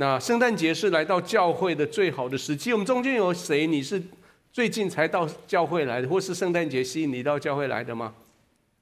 [0.00, 2.72] 那圣诞节是来到教会的最好的时机。
[2.72, 3.66] 我们中间有谁？
[3.66, 4.02] 你是
[4.50, 8.14] 最近才到教会来的，或是圣诞节吸引你到教会来的吗？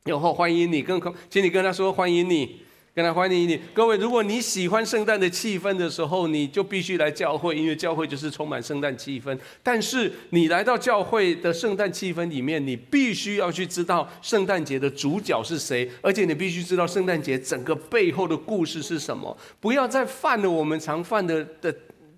[0.05, 2.61] 有后欢迎你，跟请你跟他说欢迎你。
[2.99, 9.39] 跟他欢迎你，各位，如果你喜欢圣诞的气氛的时候，你就必须来教会，因为教会就是充满圣诞气氛。
[9.63, 19.39] 但是你来到教会的圣诞气氛里面，你必须要去知道圣诞节的主角是谁，而且你必须知道圣诞节整个背后的故事是什么。
[19.61, 21.73] 不要再犯了我们常犯的的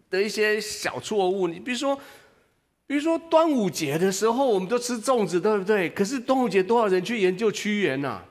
[0.09, 1.47] 的一些小错误。
[1.47, 1.95] 你比如说，
[2.87, 5.91] 比如说端午节的时候，我们都吃粽子，对不对？
[5.91, 8.23] 可是端午节多少人去研究屈原呐？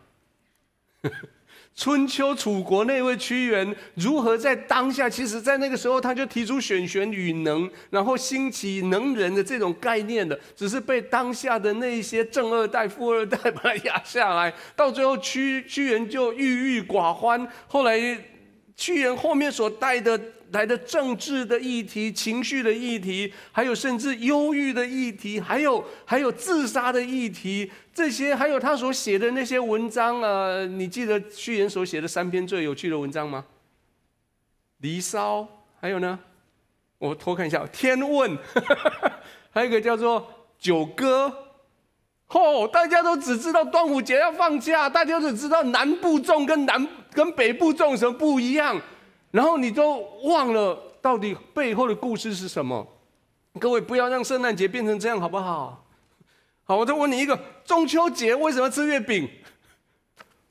[1.75, 5.09] 春秋楚国那位屈原如何在当下？
[5.09, 17.47] 其实，在那个时候，他就提出选贤与能，然后兴起能人的这种概念的，只是被当下的那些正二代、富二代把他压下来，到最后屈屈原就郁郁寡欢。
[17.67, 17.97] 后来，
[18.79, 20.19] 屈原后面所带的。
[20.51, 33.45] 来的政治的议题、情绪的议题，还有甚至忧郁的议题，还有还有自杀的议题，这些还有他所写的那些文章啊，你记得屈原所写的三篇最有趣的文章吗？
[34.80, 35.41] 《离骚》，
[35.80, 36.17] 还有呢，
[36.97, 38.35] 我偷看一下，《天问》，
[39.53, 40.19] 还有一个叫做
[40.57, 41.27] 《九歌》。
[42.30, 48.80] 哦，大家都只知道端午节要放假，大家只知道南部粽跟南跟北部粽什么不一样。
[49.31, 52.88] 然后你都忘了到底背后的故事是什么？
[53.59, 55.85] 各位不要让圣诞节变成这样好不好？
[56.63, 59.27] 好，我再问你一个：中秋节为什么吃月饼？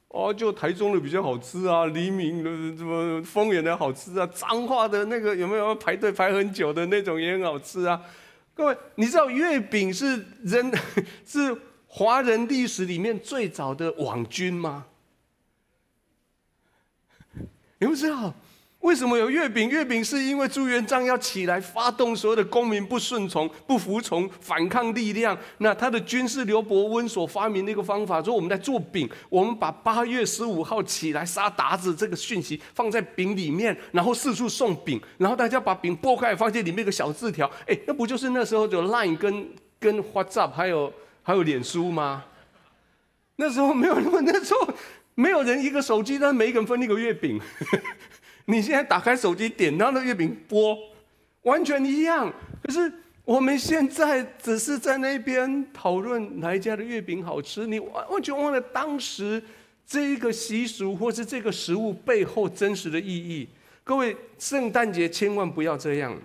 [0.09, 8.01] 哦，就台中的比较好吃啊，黎明的什么丰原的好吃啊，彰化的那个有没有排队排很久的那种也很好吃啊？
[8.55, 10.73] 各位，你知道月饼是人
[11.25, 11.57] 是
[11.89, 14.87] 华人历史里面最早的网军吗？
[17.81, 18.33] 你不知道？
[18.81, 19.69] 为什么有月饼？
[19.69, 25.37] 月饼是因为朱元璋要起来发动所有的公民不顺从、不服从、反抗力量。
[25.59, 37.51] 那他的军事刘伯温所发明的一个方法，说我们在做饼，我们把八月十五号起来杀鞑子这个讯息放在饼里面，然后四处送饼，然后大家把饼剥开，发现里面有个小字条。
[37.67, 39.49] 哎，那不就是那时候有 Line 跟
[39.81, 40.91] 跟 WhatsApp 还有
[41.29, 42.25] 还有脸书吗？
[43.37, 44.67] 那时候没有那么，那时候
[45.15, 47.39] 没有人一个手机，但每一个人分一个月饼。
[48.47, 50.75] 你现在打开手机，点到那个月饼播，
[51.43, 52.33] 完全一样。
[52.63, 52.91] 可是
[53.27, 59.43] 我们现在只是在那边讨论哪一家的月饼好吃，你完完全忘了当时
[59.87, 63.47] 这一个习俗或是这个食物背后真实的意义。
[63.85, 66.19] 各位，圣诞节千万不要这样。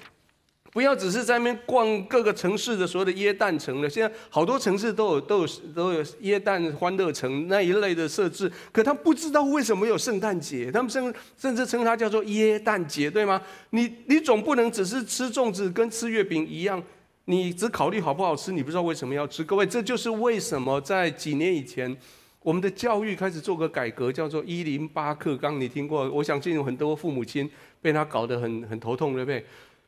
[0.74, 3.88] 不要只是在那边逛各个城市的所有的耶诞城了。
[3.88, 13.40] 现在好多城市都有都有都有耶诞欢乐城那一类的设置，可他不知道为什么有圣诞节，他们甚甚至称它叫做耶诞节，对吗？
[13.70, 16.82] 你你总不能只是吃粽子跟吃月饼一样，
[17.26, 19.44] 你只考虑好不好吃，你不知道为什么要吃。
[19.44, 21.96] 各位，这就是为什么在几年以前，
[22.42, 26.10] 我们的教育开始做个改革，叫做一零八课纲，你听过？
[26.10, 27.48] 我相信有很多父母亲
[27.80, 29.46] 被他搞得很很头痛，对不对？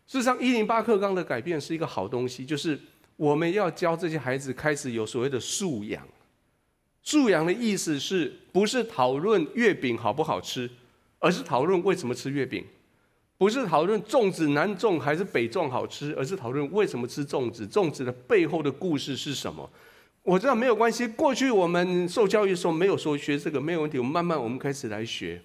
[0.08, 2.80] 事实上，一零八课纲的改变是一个好东西，就是
[3.16, 6.08] 我们要教这些孩子开始有所谓的素养。
[7.02, 10.70] 素养的意思是不是讨论月饼好不好吃，
[11.20, 12.64] 而是讨论为什么吃月饼；
[13.38, 19.70] 不是讨论粽子南粽还是北粽好吃，而是讨论为什么吃粽子，粽子的背后的故事是什么。
[20.24, 25.42] 我知道没有关系，过去我们受教育的时候没有说学这个没有问题，我们慢慢我们开始来学。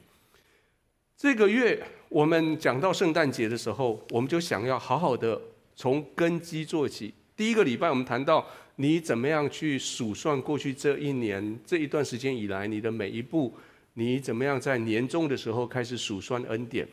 [1.14, 5.40] 这个月我们讲到圣诞节的时候，我们就想要好好的
[5.76, 7.14] 从根基做起。
[7.36, 8.44] 第一个礼拜我们谈到
[8.76, 13.54] 你怎么样去数算过去这一年这一段时间以来你的每一步，
[13.94, 16.86] 你怎么样在年终的时候开始数算恩典。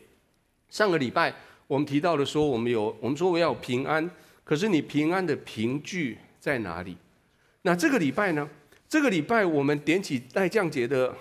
[0.70, 1.34] 上个礼拜
[1.66, 4.08] 我们提到了说我们有我们说我要平安，
[4.44, 6.96] 可是你平安的凭据在哪里？
[7.62, 8.48] 那这个礼拜呢？
[8.88, 11.12] 这个礼拜我们点起待降节的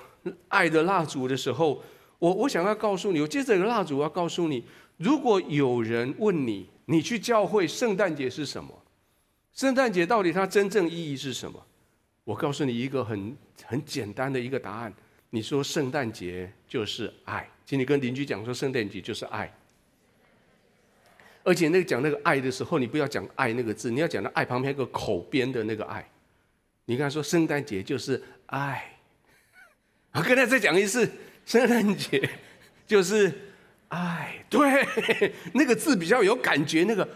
[0.50, 1.81] 爱的蜡烛的时候。
[2.19, 4.63] 我我想要告诉你，我接着有个蜡烛我要告诉你，
[4.97, 8.74] 如果有人问你，你去教会圣诞节是什么？
[9.53, 11.63] 圣诞节到底它真正意义是什么？
[12.24, 14.94] 我告诉你一个很很简单的一个答案，
[15.30, 19.53] 你说圣诞节就是爱，请你跟邻居讲说圣诞节就是爱，
[21.44, 26.07] 而且那个讲那个爱的时候，你不要讲爱那个字，你要讲到爱旁边一个口边的那个爱。
[26.86, 28.97] 你看说圣诞节就是爱，
[30.13, 31.07] 我跟他再讲一次。
[31.47, 32.29] 圣诞节
[32.85, 33.33] 就是
[33.88, 34.85] 爱，对，
[35.53, 37.07] 那个字比较有感觉，那个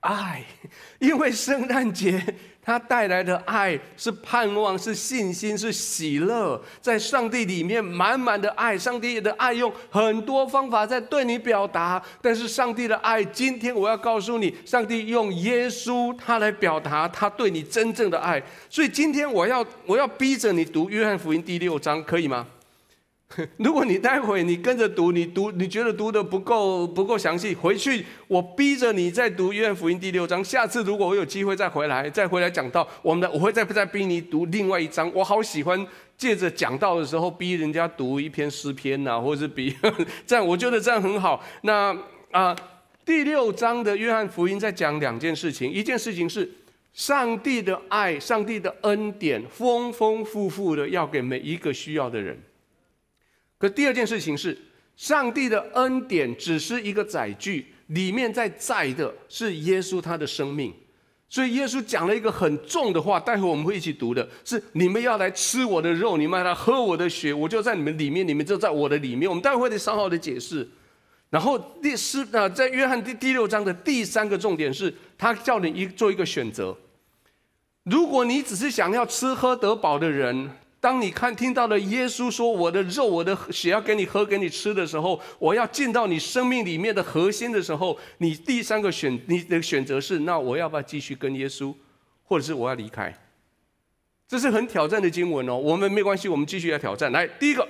[0.00, 0.44] 爱，
[1.00, 2.22] 因为圣诞节。
[2.60, 8.76] 它带来的爱是盼望，是信心，是喜乐，在上帝里面满满的爱。
[8.76, 18.42] 上帝的爱用很多方法在对你表达，但是上帝的爱，今天我要告诉你，上帝用耶稣他来表达他对你真正的爱。
[18.68, 22.46] 所以今天我要我要逼着你读约翰福音第六章，可以吗？
[23.58, 30.42] 如果你待会你跟着读，你读你觉得读的不够不够详细，回去我逼着你再读约翰福音第六章。
[30.42, 35.10] 下次如果我有机会再回来，再回来讲道，我们的我会再再逼你读另外一章。
[35.14, 35.86] 我好喜欢
[36.16, 39.76] 借着讲道的时候逼人家读一篇诗篇呐、啊，或者是逼
[40.26, 41.44] 这样，我觉得这样很好。
[41.62, 41.94] 那
[42.30, 42.56] 啊，
[43.04, 46.50] 第六章的约翰福音在讲两件事情，一件事情是
[46.94, 52.36] 上帝的爱，上帝的恩典丰丰富富的要给每一个需要的人。
[53.58, 54.56] 可第二件事情是，
[54.96, 60.72] 上帝的恩典只是一个载具，里面在载的是耶稣他的生命。
[61.28, 69.28] 所以耶稣讲了一个很重的话，待会我们会一起读的，是你们要来吃我的肉，你们要来喝我的血，我就在你们里面，你们就在我的里面。
[69.28, 70.66] 我们待会会得稍稍的解释。
[71.28, 76.74] 然后第四啊，在约翰第第六章的第三个重点是，他叫你一做一个选择。
[77.82, 80.48] 如果你只是想要吃喝得饱的人。
[80.80, 91.74] 当你看听到了耶稣说，我的肉、我的血要给你喝、给你吃的时候，我要进到你生命里面的核心的时候，你第三个选你的选择是：那我要不要继续跟耶稣，
[92.22, 93.12] 或者是我要离开？
[94.28, 95.56] 这是很挑战的经文哦。
[95.56, 97.10] 我们没关系，我们继续来挑战。
[97.10, 97.66] 来，第一个，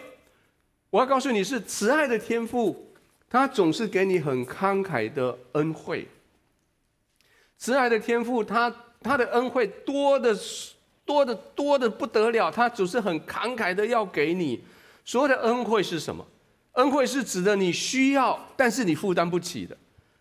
[0.91, 2.93] 我要告诉你是慈爱的天赋，
[3.31, 6.07] 他总是给你很慷慨的恩惠。
[7.57, 10.75] 慈爱的天赋，他他的恩惠多的是。
[11.09, 14.61] 多的多的不得了，他总是很慷慨的要给你。
[15.07, 16.23] 所谓的恩惠是什么？
[16.73, 19.75] 恩惠是指的你需要，但是你负担不起的。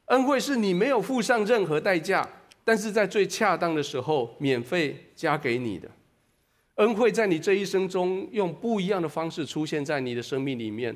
[0.06, 2.26] 恩惠是你没有付上任何代价，
[2.64, 5.92] 但是在最恰当的时候免费加给你的。
[6.76, 10.96] 恩惠在你这一生中用不一样的方式出现在你的生命里面。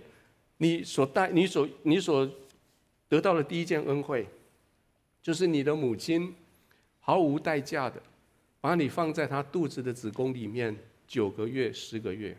[0.58, 2.30] 你所带、你所、你所
[3.10, 4.26] 得到的第一件恩惠，
[5.22, 6.34] 就是你的母亲
[7.02, 8.02] 毫无代价的。
[8.62, 10.78] 把你放在他肚子的子宫里面
[11.08, 12.38] 九个月、十个月，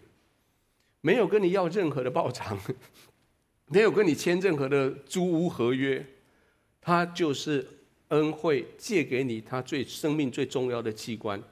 [1.00, 2.56] 没有跟你要任何的报偿，
[3.66, 6.06] 没有跟你签任何的租屋合约，
[6.80, 7.66] 他就是
[8.08, 11.42] 恩惠借给你他最生命最重要的器官。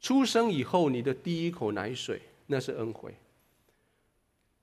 [0.00, 3.12] 出生以后你的第一口奶水，那是恩惠；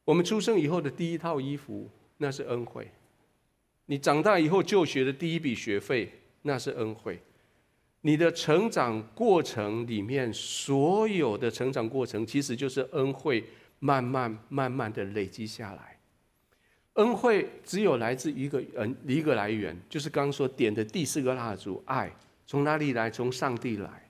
[0.04, 2.84] 我们出生以后的第一套衣服，那是恩惠；
[3.86, 6.12] 你长大以后就学的第一笔学费，
[6.42, 7.20] 那是恩惠。
[8.02, 13.44] 你的成长过程里面，所有的成长过程，其实就是恩惠
[13.80, 15.98] 慢慢慢慢的累积下来。
[16.94, 22.12] 恩惠只有来自一个嗯一个来源，就是刚刚说点的第四个蜡烛，爱
[22.46, 23.10] 从哪里来？
[23.10, 24.10] 从上帝来。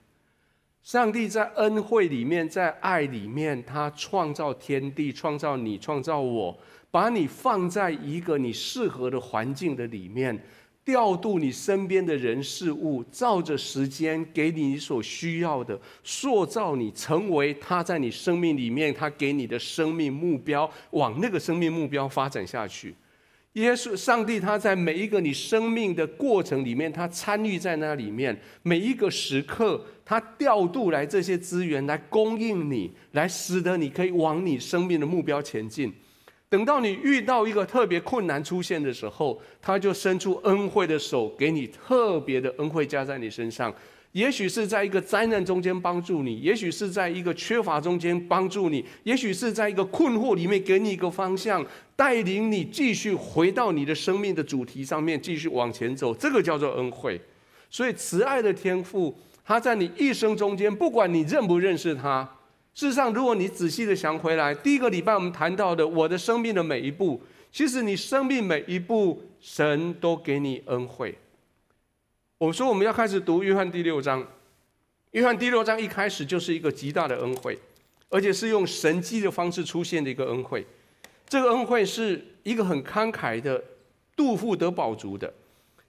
[0.82, 6.58] 上帝在恩惠里面，在爱里面，他创造天地，创造你，创造我，
[6.90, 10.44] 把你放在一个你适合的环境的里面。
[10.84, 22.94] 调度你身边的人事物，照着时间给你所需要的，塑造你成为他在你生命里面他给你的生命目标，往那个生命目标发展下去。
[23.52, 35.92] 耶稣、上帝他在每一个你生命的过程里面，他参与在那里面，每一个时刻，他调度来这些资源来供应你，来使得你可以往你生命的目标前进。
[36.52, 43.74] 等到你遇到一个特别困难出现的时候，他就伸出恩惠的手，给你特别的恩惠加在你身上。
[44.12, 51.64] 也许是在一个灾难中间帮助你，也许是在一个缺乏中间帮助你，也许是在一个困惑里面给你一个方向，
[51.96, 56.14] 带领你继续回到你的生命的主题上面，继续往前走。
[56.14, 57.18] 这个叫做恩惠。
[57.70, 62.28] 所以慈爱的天赋，他在你一生中间，不管你认不认识他。
[62.74, 67.20] 事实上，如果你仔细的想回来，第一个礼拜我们谈到的我的生命的每一步，
[67.52, 71.14] 其实你生命每一步，神都给你恩惠。
[72.38, 74.26] 我说我们要开始读约翰第六章，
[75.10, 77.58] 约翰第六章一开始就是一个极大的恩惠，
[78.08, 80.66] 而且是用神迹的方式出现的一个恩惠。
[81.28, 83.62] 这个恩惠是一个很慷慨的，
[84.16, 85.30] 肚腹得宝足的，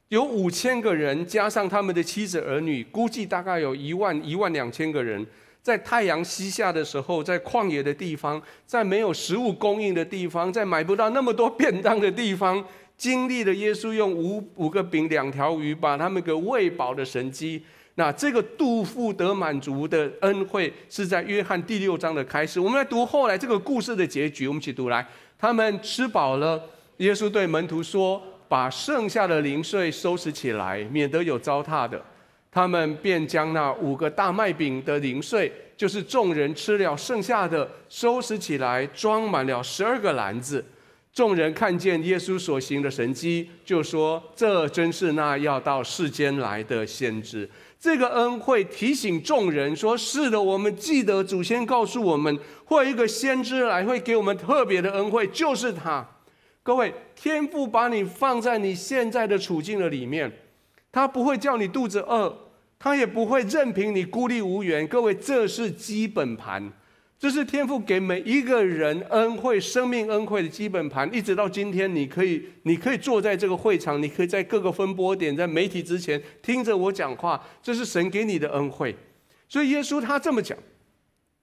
[0.09, 5.25] 有五千个人加上他们的妻子儿女，估计大概有一万一万两千个人。
[5.63, 12.61] 在太阳西下的时候，在旷野的地方，在没有食物供应的地方，在买不到那么多便当的地方，
[12.97, 17.63] 经历了耶稣用五五个饼两条鱼把他们给喂饱的神迹。
[17.95, 22.59] 那这个肚腹得满足的恩惠，是在约翰第六章的开始。
[22.59, 24.47] 我们来读后来这个故事的结局。
[24.47, 25.07] 我们一起读来，
[25.39, 26.61] 他们吃饱了，
[26.97, 32.03] 耶稣对门徒说：“把剩下的零碎收拾起来，免得有糟蹋的。
[32.53, 40.63] 他们便将那五个大麦饼的零碎，就是众人吃了剩下的，收拾起来，装满了十二个篮子。
[41.11, 56.07] 众人看见耶稣所行的神迹，就说：“这真是那要到世间来的先知。”这个恩惠提醒众人说：“是的，我们记得祖先告诉我们，会一个先知来，会给我们特别的恩惠，就是他。”
[56.63, 60.31] 各位，天父把你放在你现在的处境的里面，
[60.91, 62.35] 他不会叫你肚子饿。
[62.83, 66.69] 他也不会任凭你孤立无援，各位，这是基本盘，
[67.17, 71.09] 这是天父给每一个人恩惠、生命恩惠的基本盘。
[71.13, 78.93] 一直到今天，你可以，你可以坐在这个会场，你可以在各个分播点，在媒体之前听着我讲话，这是神给你的恩惠。
[79.47, 80.57] 所以耶稣他这么讲，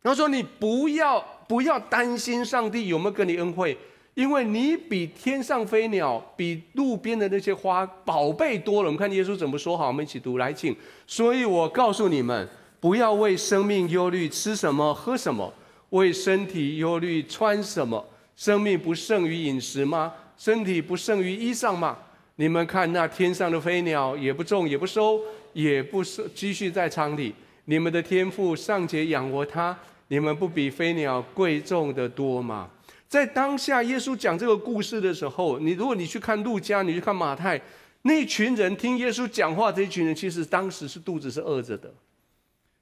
[0.02, 1.18] 他说：“你不要
[1.48, 3.78] 不要担心上帝有没有给你恩惠。”
[4.14, 8.88] 因为你比天上飞鸟、比路边的那些花宝贝多了。
[8.88, 9.76] 我们看耶稣怎么说？
[9.76, 10.74] 好，我们一起读来，请。
[11.06, 12.48] 所以我告诉你们，
[12.80, 15.52] 不要为生命忧虑，吃什么，喝什么；
[15.90, 18.04] 为身体忧虑，穿什么。
[18.36, 20.12] 生命不胜于饮食吗？
[20.36, 21.96] 身体不胜于衣裳吗？
[22.36, 25.20] 你们看那天上的飞鸟，也不种，也不收，
[25.52, 27.34] 也不收，积蓄在仓里。
[27.66, 32.68] 你们的天父尚且养活它，你们不比飞鸟贵重得多吗？
[33.10, 37.60] 在当下，耶稣讲这个故事的时候，你如果你去看路加，你去看马太，
[38.02, 41.92] 那群人听耶稣讲话，这一群人其实当时是肚子是饿着的。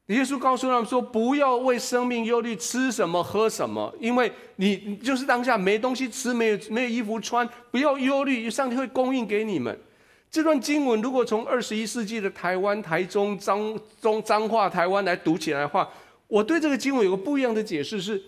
[0.08, 9.80] 耶稣告诉他们说：“不要为生命忧虑，吃什么喝什么，因为你就是当下没东西吃，没有没有衣服穿，不要忧虑，上帝会供应给你们。”
[10.30, 15.88] 这段经文如果从二十一世纪的台湾、台中、彰中彰化、台湾来读起来的话，
[16.26, 18.22] 我对这个经文有个不一样的解释是。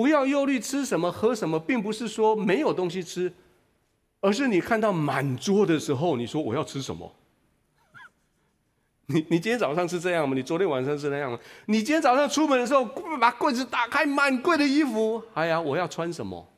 [0.00, 3.30] 不要忧虑吃什么喝什么，并不是说没有东西吃，
[4.22, 7.14] 而是你看到满桌的时候，你说我要吃什么？
[9.12, 10.34] 你你今天早上是这样吗？
[10.34, 11.38] 你昨天晚上是那样吗？
[11.66, 12.82] 你今天早上出门的时候，
[13.20, 16.48] 把柜子打开，满柜的衣服，哎呀，我要穿什么？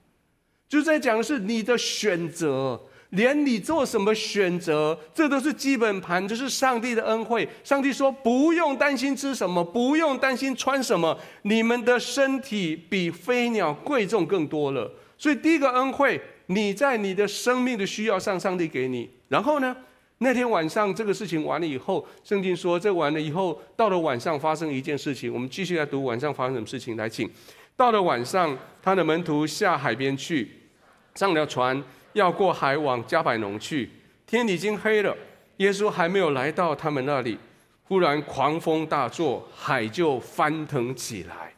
[0.69, 2.81] 就在讲的是你的选择。
[3.13, 7.47] 连你做什么选择，这都是基本盘，这是上帝的恩惠。
[7.63, 19.11] 上帝说：“不用担心吃什么，不用担心穿什么，你们的身体比飞鸟贵重更多了。”所以第一个恩惠，你在你的生命的需要上，上帝给你。
[19.29, 19.77] 然后呢，
[20.19, 25.31] 那天晚上这个事情完了以后，圣经说这完了以后，到了晚上发生一件事情。
[25.31, 26.97] 我们继续来读晚上发生什么事情。
[26.97, 27.31] 来，请。
[27.77, 30.51] 到了晚上，他的门徒下海边去，
[31.15, 31.83] 上了船。
[32.13, 33.91] 要过海往加百农去，
[34.27, 35.17] 天已经黑了，
[35.59, 37.39] 耶稣还没有来到他们那里，
[37.85, 41.55] 忽然狂风大作，海就翻腾起来。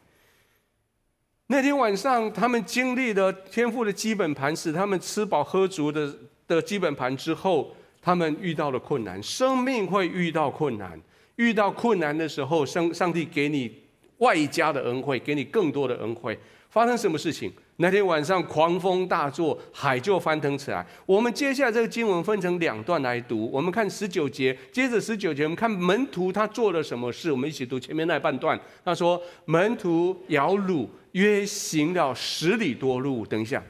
[1.48, 6.14] 那天晚上，他们经历了天赋的基本盘，使他们吃饱喝足的
[6.46, 9.22] 的基本盘之后，他们遇到了困难。
[9.22, 10.98] 生命会遇到困难，
[11.36, 13.82] 遇到困难的时候，上上帝给你
[14.18, 16.38] 外加的恩惠，给你更多的恩惠。
[16.70, 17.52] 发生什么事情？
[17.78, 20.86] 那天晚上狂风大作，海就翻腾起来。
[21.04, 23.50] 我们接下来这个经文分成两段来读。
[23.52, 27.32] 我们看十九节，接着十九节，我们看门徒他做了什么事。
[27.32, 28.58] 我们一起读前面那半段。
[28.84, 33.60] 他说：“门徒摇櫓，约行了十里多路。”等一下，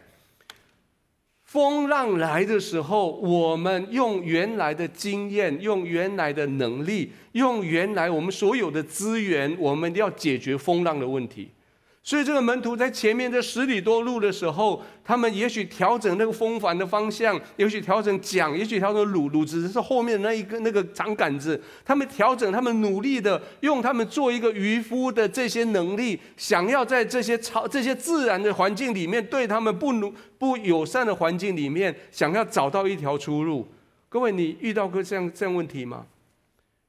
[1.44, 11.48] 风浪来的时候，我们用原来的经验，用原来的能力，用原来我们所有的资源，我们要解决风浪的问题。
[12.06, 21.58] 所以这个门徒在前面这十里多路的时候，他们也许调整那个风帆的方向，也许调整桨，也许调整櫓，櫓子是后面那一个那个长杆子。
[21.82, 33.66] 他们调整，他们努力的用他们做一个渔夫的这些能力，想要在这些超这些自然的环境里面，对他们不努不友善的环境里面，想要找到一条出路。
[34.10, 36.04] 各位，你遇到过这样这样问题吗？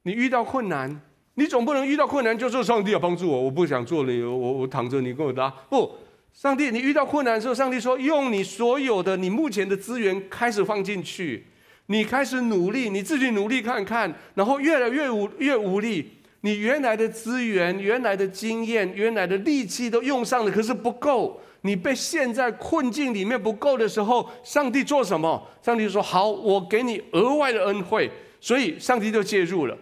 [0.02, 1.00] 你遇到困难？
[1.38, 5.50] 你总不能遇到困难就说上帝要帮助我，我不想做了，我我躺着，你跟我搭。
[5.68, 5.94] 不，
[6.32, 11.44] 上帝，你遇到困难的时候，上帝说用你所有的你目前的资源开始放进去，
[11.86, 25.46] 你开始努力，你自己努力看看，然后越来越无越无力，你原来的资源、原来的经验、原来的力气都用上了，可是不够，你被陷在困境里面不够的时候，上帝做什么？
[25.60, 29.76] 上帝说好，我给你额外的恩惠，所以上帝就介入了。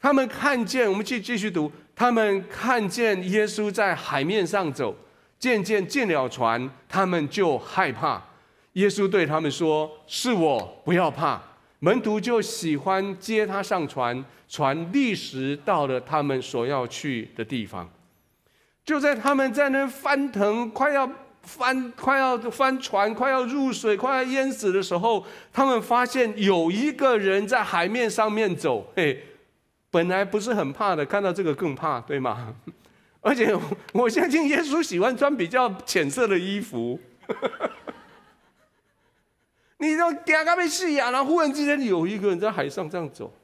[0.00, 1.70] 他们看见，我们继继续读。
[1.94, 4.94] 他们看见耶稣在海面上走，
[5.38, 8.22] 渐渐进了船，他们就害怕。
[8.74, 11.40] 耶稣对他们说：“是我，不要怕。”
[11.80, 17.88] 门徒就喜欢接他上船，船立时到了他们所要去的地方。
[18.84, 21.10] 就在他们在那翻腾，快要
[21.42, 28.92] 翻快要翻船，快要入水，快要淹死的时候，他们发现有一个人在海面上面走。
[28.94, 29.22] 嘿，
[29.96, 32.54] 本来不是很怕的，看到这个更怕，对吗？
[33.22, 33.58] 而且
[33.94, 37.00] 我相信耶稣喜欢穿比较浅色的衣服。
[39.78, 41.10] 你都惊到要死啊！
[41.10, 43.34] 然后忽然之间有一个人在海上这样走。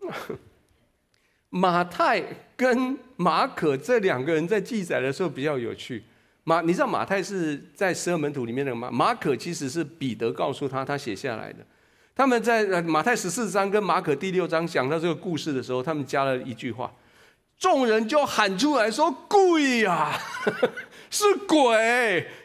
[1.48, 2.22] 马太
[2.54, 6.04] 跟马可这两个人在记载的时候比较有趣。
[6.44, 8.90] 马，你知道马太是在十二门徒里面的吗？
[8.92, 11.64] 马可其实是彼得告诉他，他写下来的。
[12.16, 16.92] 他们在马太十四章跟马可第六章讲到这个故事的时候，他们加了一句话，
[17.58, 20.16] 众人就喊出来说：“鬼呀，
[21.10, 21.74] 是鬼！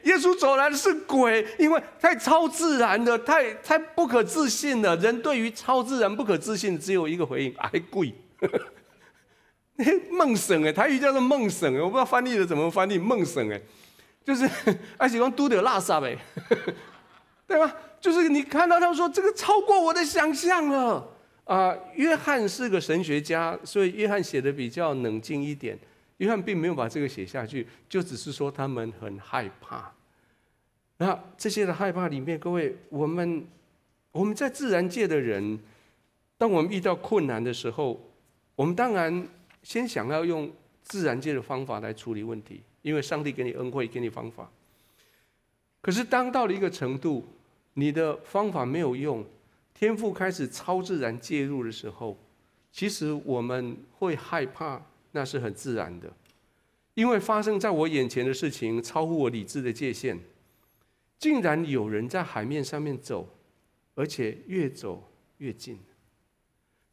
[0.06, 4.96] 耶稣走来的是鬼，因为太超自然的，太太不可置信了。
[4.96, 8.12] 人对于超自然不可置信，只有一个回应：哎，鬼！
[10.12, 13.62] 梦神哎，台语叫做梦神，我不知道翻译的怎么翻译梦神哎。”
[14.26, 14.50] 就是
[14.98, 16.18] 而且讲都得拉萨呗，
[17.48, 17.72] 对吧？
[18.00, 21.08] 就是你看到他说这个超过我的想象了
[21.46, 21.76] 啊！
[21.96, 25.78] 约翰是个神学家，所以约翰写的比较冷静一点。
[26.18, 29.92] 约翰并没有把这个写下去，就只是说他们很害怕。
[30.98, 33.48] 那这些的害怕里面，各位，我们
[34.12, 35.60] 我们在自然界的人，
[36.38, 38.00] 当我们遇到困难的时候，
[38.56, 39.28] 我们当然
[39.64, 40.52] 先想要用
[40.84, 42.62] 自然界的方法来处理问题。
[42.82, 44.50] 因为上帝给你恩惠，给你方法。
[45.82, 47.28] 可是当到了一个程度，
[47.80, 49.26] 你的方法没有用，
[49.74, 52.18] 天赋开始超自然介入的时候，
[52.74, 54.82] 其实我们会害怕，
[55.14, 56.12] 那是很自然的。
[56.96, 60.18] 因为发生在我眼前的事情超乎我理智的界限，
[61.18, 63.30] 竟然有人在海面上面走，
[63.96, 65.80] 而且越走越近。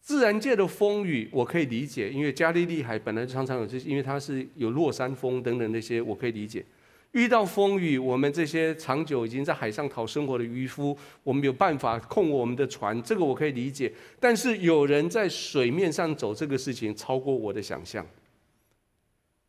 [0.00, 6.64] 自然界的风雨我可以理解，因为加利利海本来常常有这些，因为它是有落山风等等那些，我可以理解。
[7.16, 13.90] 遇到风雨，我们这些长久已经在海上讨生活的渔夫，我们有办法控我们的船，这个我可以理解。
[14.20, 18.06] 但是有人在水面上走，这个事情超过我的想象。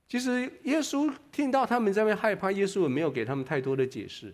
[0.08, 4.34] 其实耶稣听到他们在那边害怕，耶稣也没有给他们太多的解释。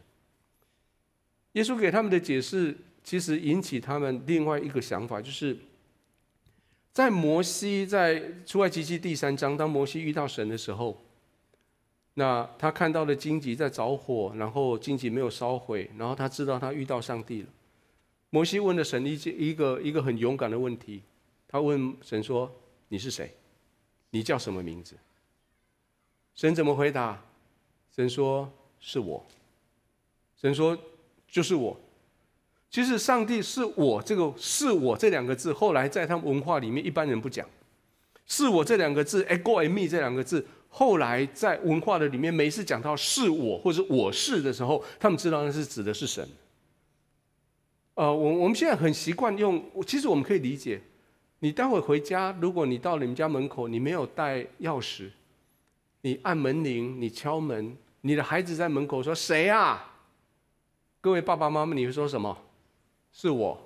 [1.53, 5.57] 耶稣给他们的解释，其实引起他们另外一个想法，就是。
[6.91, 11.03] 在摩西在出埃及记第三章，当摩西遇到神的时候，
[12.15, 17.49] 那他看到了荆棘在着火，然后荆棘没有烧毁，然后他知道他遇到上帝了。
[18.29, 21.01] 摩西问了神一一个一个很勇敢的问题，
[21.47, 22.51] 他问神说
[22.89, 23.31] ：“你是谁？
[24.11, 24.95] 你叫什么名字？”
[26.35, 27.23] 神怎么回答？
[27.95, 29.25] 神说：“是我。”
[30.39, 30.77] 神说
[31.27, 31.79] ：“就是我。”
[32.69, 37.47] 其实上帝是我，这个是我这两个字，后来在他们文化里面，一般人不讲。
[38.25, 40.43] 是我这两个字，ego eimi 这两个字，
[40.75, 46.27] 后来在文化的里面，每次讲到是我或者我是的时候，他们知道那是指的是神。
[47.93, 50.81] 呃，我我们现在很习惯用，其实我们可以理解。
[51.41, 55.11] 你待会回家，如果你到你们家门口，你没有带钥匙，
[56.01, 59.93] 你按门铃，你敲门，你的孩子在门口说谁啊？
[60.99, 62.35] 各位爸爸妈妈，你会说什么？
[63.11, 63.61] 是我，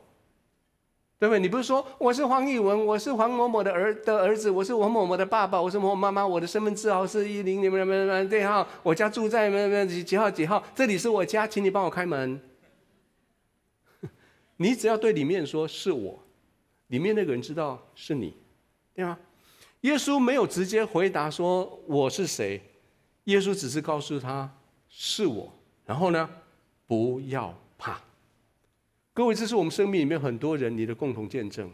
[1.19, 1.39] 对不对？
[1.39, 12.39] 你不是说我是黄义文，我是黄某某的儿的儿子，我是王某某的爸爸，我是某某妈妈，我的身份证号是一零零零零零对号，我家住在没没几几号几号，这里是我家，请你帮我开门。
[14.57, 16.19] 你只要对里面说是我，
[16.87, 18.35] 里面那个人知道是你，
[18.93, 19.17] 对吗？
[19.81, 22.61] 耶稣没有直接回答说我是谁，
[23.25, 24.51] 耶稣只是告诉他
[24.89, 25.51] 是我，
[25.85, 26.29] 然后呢，
[26.85, 28.01] 不要怕。
[29.17, 31.67] 各位，这是我们生命里面很多人你的共同见证。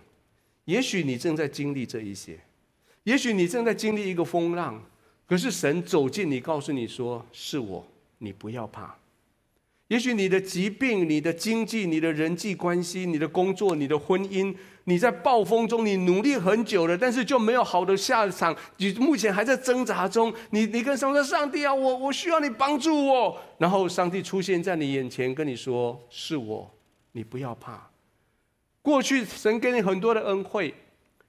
[0.63, 2.39] 也许你正在经历这一些，
[3.03, 4.81] 也许你正在经历一个风浪，
[5.27, 7.85] 可是神走近你，告诉你说：“是我，
[8.19, 8.95] 你不要怕。”
[9.89, 18.55] 也许你的疾病、你的经济、你的人际关系、你的工作、你的婚姻，你在暴风中，你努力很久了，但是就没有好的下场。
[18.77, 20.33] 你目前还在挣扎中。
[20.51, 26.71] 你你跟神说：“上帝啊，我我需要你帮助我。”然后上帝出现在你眼前，跟你说：“是我。”
[27.13, 27.89] 你不要怕，
[28.81, 30.73] 过去神给你很多的恩惠，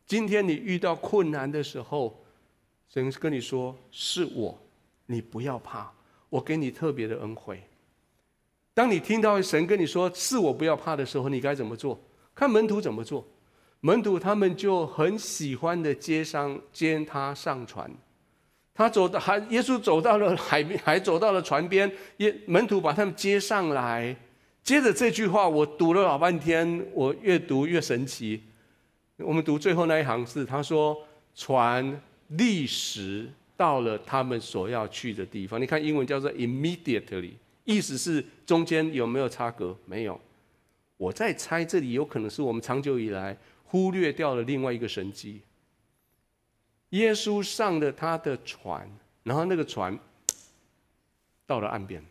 [0.07, 2.25] 今天你遇到困难的时候，
[2.89, 4.59] 神跟你说是我，
[5.07, 5.93] 你不要怕，
[6.31, 7.63] 我给你特别的恩惠。
[8.73, 12.01] 当你听到神跟你说是我不要怕的时候，你该怎么做？
[12.35, 13.25] 看门徒怎么做，
[13.81, 17.91] 门徒他们就很喜欢的接上接他上船，
[18.73, 24.17] 他走到还耶稣走到了海边，还走到了船边，耶门徒把他们接上来。
[24.65, 28.43] 接着这句话，我读了老半天，我越读越神奇。
[29.19, 30.97] 我们读最后那一行是，他说
[31.37, 35.61] ：“船立时到了他们所要去的地方。
[35.61, 37.33] 你看英文叫做 immediately，
[37.65, 39.77] 意思是中间有没有差隔？
[39.85, 40.19] 没有。
[40.97, 45.43] 我在猜，这里有可能是我们长久以来忽略掉了另外一个神迹。
[46.91, 48.91] 耶稣上了他的船，
[49.25, 49.99] 然后那个船
[51.47, 52.03] 到了岸边。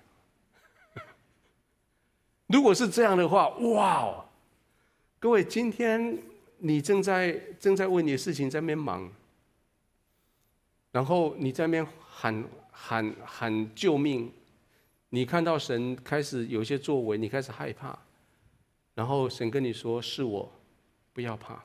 [2.48, 4.26] 如果是这样的话，哇哦！
[5.20, 6.18] 各位，今天
[6.58, 9.10] 你正在正在为你的事情在那边忙，
[10.92, 14.32] 然后你在那边喊喊喊救命，
[15.10, 17.98] 你看到神开始有一些作为，你开始害怕。
[18.94, 20.52] 然后神跟你说：“是我，
[21.14, 21.64] 不要怕。”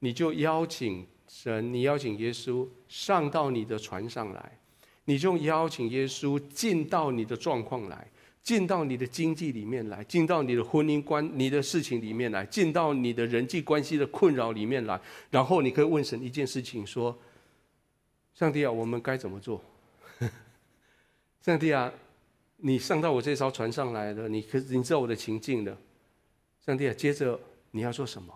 [0.00, 4.58] 你就邀请神，你邀请耶稣上到你的船上来，
[5.04, 8.10] 你就邀请耶稣进到你的状况来，
[8.42, 15.00] 进到你的经济里面来，进到你的婚姻关、你的事情里面来，进到你的人际关系的困扰里面来。
[15.30, 17.16] 然后你可以问神一件事情：说，
[18.34, 19.62] 上帝啊，我们该怎么做？
[21.42, 21.92] 上帝啊，
[22.56, 25.76] 你上到我这艘船上来了，你可你知道我的情境的。
[26.64, 27.38] 上帝啊，接着
[27.70, 28.34] 你要做什么？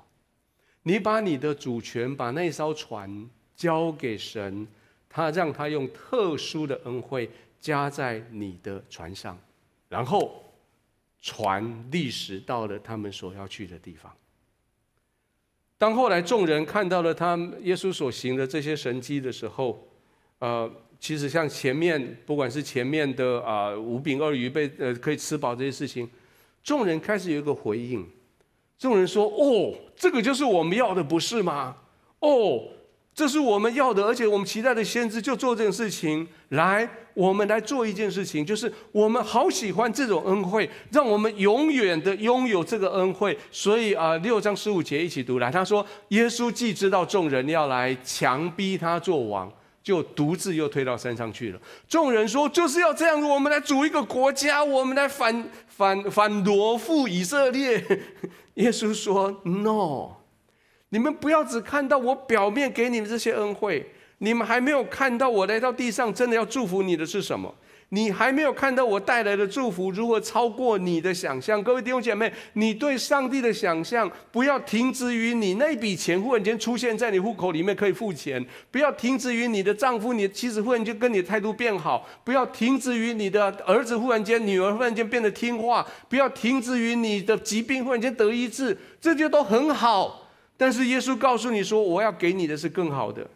[0.83, 4.67] 你把你的主权，把那艘船交给神，
[5.09, 9.39] 他让他用特殊的恩惠加在你的船上，
[9.95, 10.43] 然后
[11.21, 14.13] 船立时到了他们所要去的地方。
[15.79, 19.87] 当后来众人看到了他耶稣所行的这些神迹的时候，
[20.41, 26.11] 呃，其实像前面不管是前面的啊、呃、五饼二鱼被呃可以吃饱这些事情。
[26.65, 28.05] 众人开始有一个回应，
[28.77, 31.77] 众人说：“哦，这个就是我们要的，不是吗？
[32.19, 32.65] 哦，
[33.15, 36.27] 这是我们要的，而且我们期待的先知就做这件事情。
[36.49, 43.39] 来，我们来做一件事情，就是我们好喜欢这种恩惠，让我们永远的拥有这个恩惠。
[43.53, 49.51] 所以啊，六章十五节一起读来，他说：耶稣既知道众人要来强逼他做王。”
[49.85, 51.61] 就独自又退到山上去了。
[51.87, 57.85] 众人说：“就是要这样，我们来组一个国家，我们来反反反罗复以色列。
[58.55, 60.13] ”耶稣说：“No，
[60.95, 63.85] 你们不要只看到我表面给你们这些恩惠，
[64.19, 67.53] 你们还没有看到我来到地上真的要祝福你的是什么。”
[67.91, 90.24] 你还没有看到我带来的祝福如何超过你的想象，各位弟兄姐妹，你对上帝的想象不要停止于你那笔钱忽然间出现在你户口里面可以付钱，不要停止于你的丈夫、你妻子忽然间跟你的态度变好，不要停止于你的儿子忽然间、女儿忽然间变得听话，不要停止于你的疾病忽然间得医治，这些都很好，
[90.57, 93.27] 但是耶稣告诉你说，我要给你的是更好的。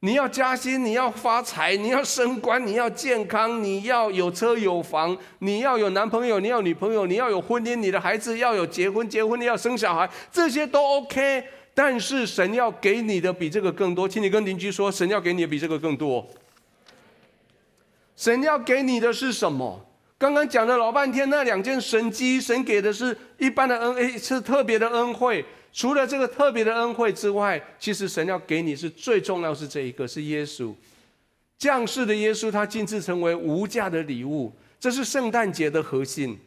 [0.00, 11.42] 你要加薪，你要发财，你要升官，你要健康，你要有车有房，你要有男朋友，你要女朋友，你要有婚姻，你的孩子要有结婚，结婚你要生小孩，这些都 OK。
[11.72, 16.24] 但是神要给你的比这个更多，请你跟邻居说，神要给你的比这个更多。
[18.14, 19.84] 神要给你的是什么？
[20.18, 25.44] 刚刚讲了老半天，那两件神迹，神给的是一般的恩，是特别的恩惠。
[25.74, 30.72] 除了这个特别的恩惠之外，其实神要给你是最重要是这一个，是耶稣
[31.58, 36.38] 降世的耶稣，他亲自成为无价的礼物，这是圣诞节的核心。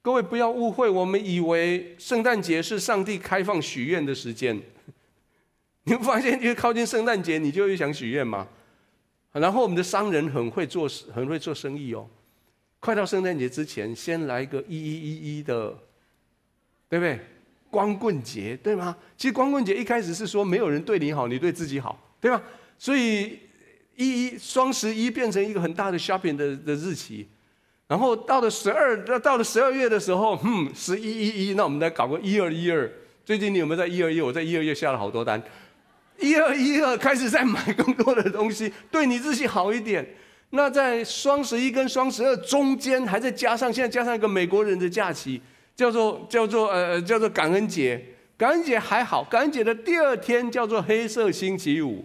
[0.00, 4.62] 各位不要误会，我们以为圣诞节是上帝开放许愿的时间。
[5.82, 8.46] 你会发现，越靠近圣诞节，你就越想许愿吗？
[9.32, 12.08] 然后我们的商人很会做，很会做生意哦。
[12.78, 15.76] 快到圣诞节之前，先来个一一一一的，
[16.88, 17.18] 对不对？
[17.70, 18.96] 光棍节对吗？
[19.16, 22.42] 其实光棍节一开始是说没有人对你好，你对自己好，对吧？
[22.78, 23.38] 所以
[23.96, 27.26] 一一双十一变成一个很大的 shopping 的的日期，
[27.88, 32.90] 然后到了十二，到了十二月的时候，嗯，十一一一，那我们再搞个一二一二。
[33.24, 34.20] 最近你有没有在一二一？
[34.20, 35.42] 我在一二月下了好多单，
[36.20, 40.06] 一二一二开始在买更多的东西，对你自己好一点。
[40.50, 45.40] 那在双十一跟双十二中间，还在加上现在加上一个美国人的假期。
[45.76, 48.02] 叫做叫做呃叫做感恩节，
[48.36, 52.04] 感恩节还好，感恩节的第二天叫做黑色星期五，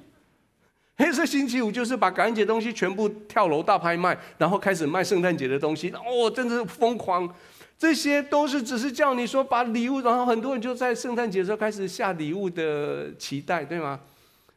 [0.97, 7.33] 黑色星期五就是把感恩节东西全部跳楼大拍卖，然后开始卖圣诞节的东西，哦，真的是疯狂，
[7.79, 13.99] 这些都是只是叫你说把礼物，然后很多人就在圣诞节的时候开始下礼物的期待，对吗？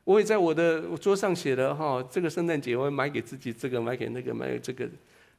[0.02, 4.86] 我也在我的桌上写了哈，这个圣诞节我会买给自己这个，买给那个，买给这个。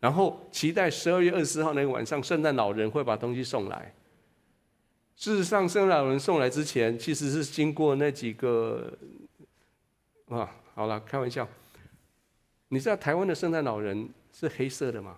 [0.06, 3.92] 然后期待十二月二十四号那个晚上，圣诞老人会把东西送来。
[5.16, 8.96] 事实上，圣诞老人送来之前，其实是经过那几个
[10.30, 11.48] 啊，好了，开玩笑。
[12.68, 15.18] 你知道台湾的圣诞老人是黑色的吗？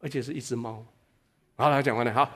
[0.00, 0.84] 而且是一只猫。
[1.54, 2.28] 好了，讲完了，好。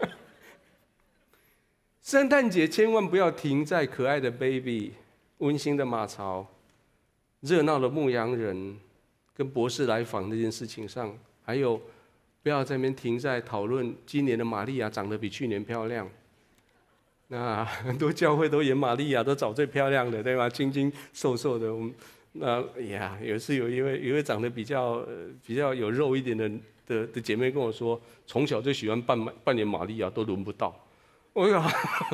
[2.10, 4.90] 圣诞节千万不要停在可爱的 baby、
[5.38, 6.44] 温馨的马槽、
[7.38, 8.76] 热闹的牧羊人、
[9.32, 11.80] 跟博士来访这件事情上，还有
[12.42, 16.10] 不要在那边停在讨论今年的玛利亚长得比去年漂亮。
[17.28, 20.48] 那 很多教会都演玛利亚，都找最漂亮的，对吧？
[20.48, 21.72] 精精瘦瘦的。
[21.72, 21.94] 我们
[22.32, 25.06] 那呀，有一次有一位有一位长得比较
[25.46, 26.50] 比较有肉一点的
[26.88, 30.74] 的的姐妹跟我说，从小就喜欢扮扮演玛利亚，都轮不到。
[31.32, 31.62] 我呀，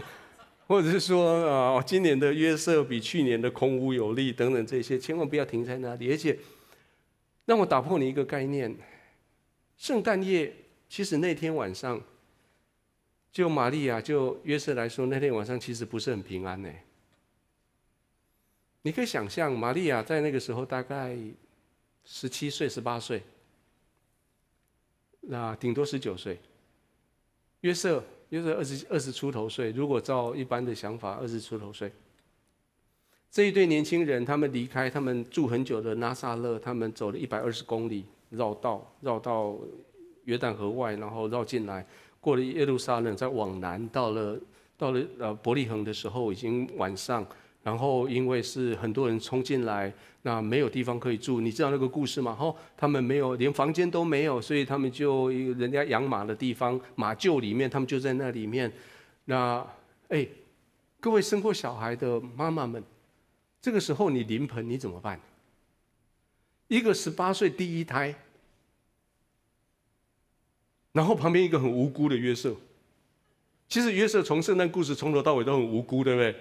[0.68, 6.10] 或者是说啊，今年的约瑟比去年的空无有力等等这些，千万不要停在那里。
[6.10, 6.38] 而且，
[7.46, 8.76] 让我打破你一个概念：
[9.78, 10.54] 圣诞夜
[10.88, 12.00] 其实那天晚上，
[13.32, 16.70] 就玛利亚就约瑟来说，那天晚上其实不是很平安呢。
[18.82, 21.16] 你可以想象，玛利亚在那个时候大概
[22.04, 23.22] 十七岁、十八岁，
[25.22, 26.38] 那顶多十九岁，
[27.62, 28.04] 约瑟。
[28.30, 31.92] 就是二十二十出头岁，如果照一般的想法，二十出头岁，
[33.30, 39.56] 这一对年轻人，他们离开他们住很久的拉萨勒，他们走了一百二十公里，绕道绕到
[40.24, 41.86] 约旦河外，然后绕进来，
[42.20, 44.38] 过了耶路撒冷，再往南，到了
[44.76, 47.26] 到了呃伯利恒的时候，已经晚上。
[47.66, 52.32] 然后因为是很多人冲进来，那没有地方可以住，你知道那个故事吗？
[52.32, 58.72] 吼，他们没有连房间都没有，所以他们就人家养马的地方马厩里面，他们就在那里面。
[59.24, 59.66] 那
[60.10, 60.24] 哎，
[61.00, 62.80] 各位生过小孩的妈妈们，
[63.60, 65.20] 这个时候你临盆你怎么办？
[66.68, 68.14] 一个十八岁第一胎，
[70.92, 72.54] 然后旁边一个很无辜的约瑟。
[73.68, 76.32] 其实约瑟从圣诞故事从头到尾都很无辜，对不对？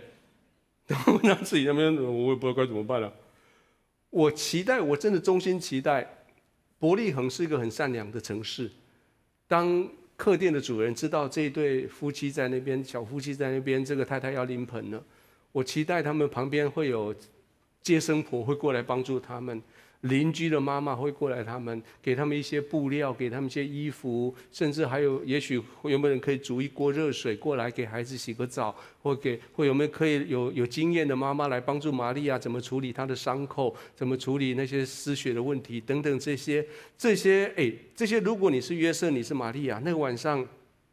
[0.88, 3.12] 然后他自己那边，我也不知道该怎么办了。
[4.12, 6.08] 我期待，我真的衷心期待，
[6.78, 8.69] 伯利恒是一个很善良的城市。
[9.48, 15.04] 当客店的主人知道这一对夫妻在那边，小夫妻在那边，这个太太要临盆了，
[15.52, 17.13] 我期待他们旁边会有
[17.82, 19.62] 接生婆会过来帮助他们。
[20.05, 36.65] 邻居的妈妈会过来，他们给他们一些布料，给他们一些衣服，甚至还有，也许会有没有人可以煮一锅热水过来给孩子洗个澡，或给会有没有可以有有经验的妈妈来帮助玛利亚怎么处理她的伤口，怎么处理那些失血的问题等等这些
[36.97, 40.45] 这些哎这些，如果你是约瑟，你是玛利亚，那个晚上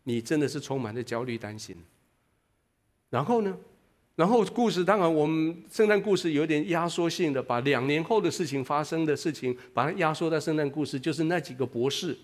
[0.04, 1.76] 你真的是充满了焦虑担心。
[3.10, 3.56] 然后呢？
[4.22, 12.16] 然后故事当然，我们圣诞故事有点压缩性的，把两年后的事情发生的事情，把它压缩在圣诞故事，就是那几个博士。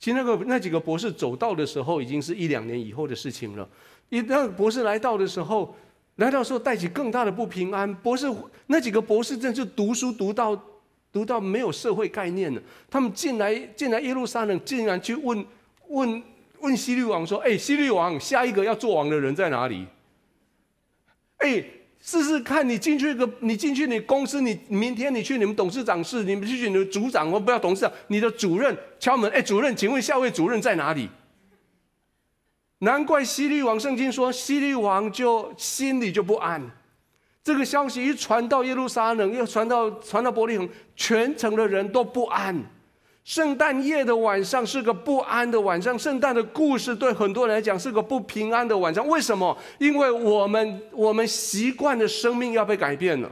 [0.00, 3.68] 其实那个那几个博士走到的时候，已经是一两年以后的事情了。
[4.08, 5.72] 一那个博士来到的时候，
[6.16, 7.94] 来到时候带起更大的不平安。
[7.94, 8.26] 博士
[8.66, 10.60] 那几个博士真是读书读到
[11.12, 12.60] 读到没有社会概念了。
[12.90, 15.46] 他们进来进来耶路撒冷，竟然去问
[15.86, 16.20] 问
[16.62, 19.86] 问希律王说：“哎，希律王，下一个要做王的人在哪里？”
[21.38, 21.64] 哎，
[22.00, 31.08] 试试看，你进去个，你进去你公司，你明天你去你们董事长室，你们去你的组长，我不要董事长，你的主任敲门，哎，主任，请问下位主任在哪里？
[32.80, 36.62] 难怪希律王圣经说，希律王就心里就不安。
[37.42, 42.54] 这个消息一传到耶路撒冷，又传到传到伯利恒，全城的人都不安。
[43.28, 49.06] 圣诞夜的晚上是个不安的晚上，圣诞的故事对很多人来讲是个不平安的晚上。
[49.06, 49.54] 为什么？
[49.76, 53.30] 因为我们我们习惯的生命要被改变了，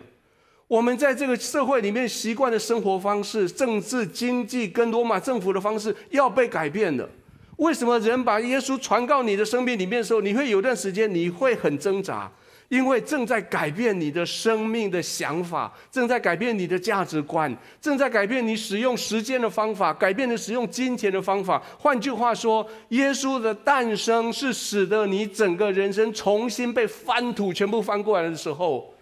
[0.69, 7.09] 我们在这个社会里面习惯的生活方式、政治、经济跟罗马政府的方式要被改变了。
[7.57, 12.31] 为什么人把耶稣传到你的生命里面的时候，你会有段时间你会很挣扎？
[12.69, 21.63] 因为正在改变你的生命的想法，正在改变你的价值观，正在改变你使用时间的方法，改变你使用金钱的方法。
[21.79, 28.93] 换句话说，耶稣的诞生是使得你整个人生重新被翻土，全部翻过来的时候。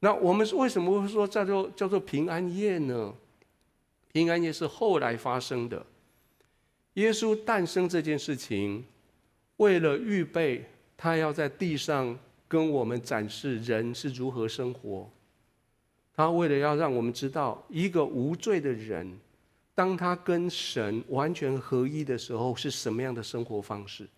[0.00, 3.14] 那我们为什么会说叫做叫做平安夜呢？
[4.12, 5.86] 平安夜是后来发生的。
[6.94, 8.84] 耶稣诞生这件事情，
[9.56, 10.66] 为了预备
[10.98, 12.18] 他要在地上。
[12.50, 15.08] 跟我们展示人是如何生活，
[16.12, 19.16] 他为了要让我们知道一个无罪的人，
[19.72, 24.08] 当他跟神完全合一的时候是什么样的生活方式，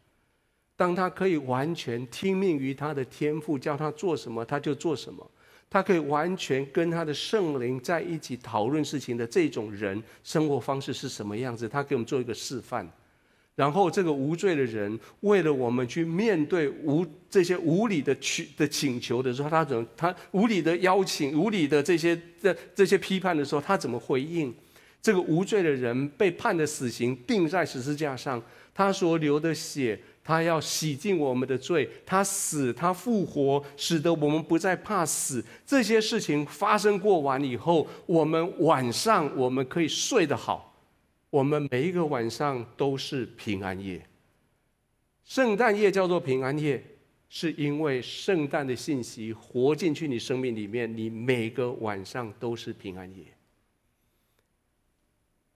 [0.74, 5.30] 当他可以完全听命于他的天赋，叫他做什么他就做什么，
[5.68, 12.90] 他可以完全跟他的圣灵在一起讨论事情的这种人生活方式是什么样子，他给我们做一个示范。
[13.54, 24.54] 然后这个无罪的人，为了我们去面对无这些无理的去的请求的时候，他怎么他无理的邀请、无理的这些这这些批判的时候，他怎么回应？
[25.02, 28.40] 这个无罪的人被判的死刑，钉在十字架上，
[28.72, 35.44] 他所流的血他要洗净我们的罪，他死，他复活，使得我们不再怕死。
[35.66, 40.71] 这些事情发生过完以后，我们晚上我们可以睡得好，
[41.32, 44.06] 我们每一个晚上都是平安夜。
[45.24, 46.84] 圣诞夜叫做平安夜，
[47.30, 53.24] 是因为圣诞的信息活进去你生命里面，你每个晚上都是平安夜。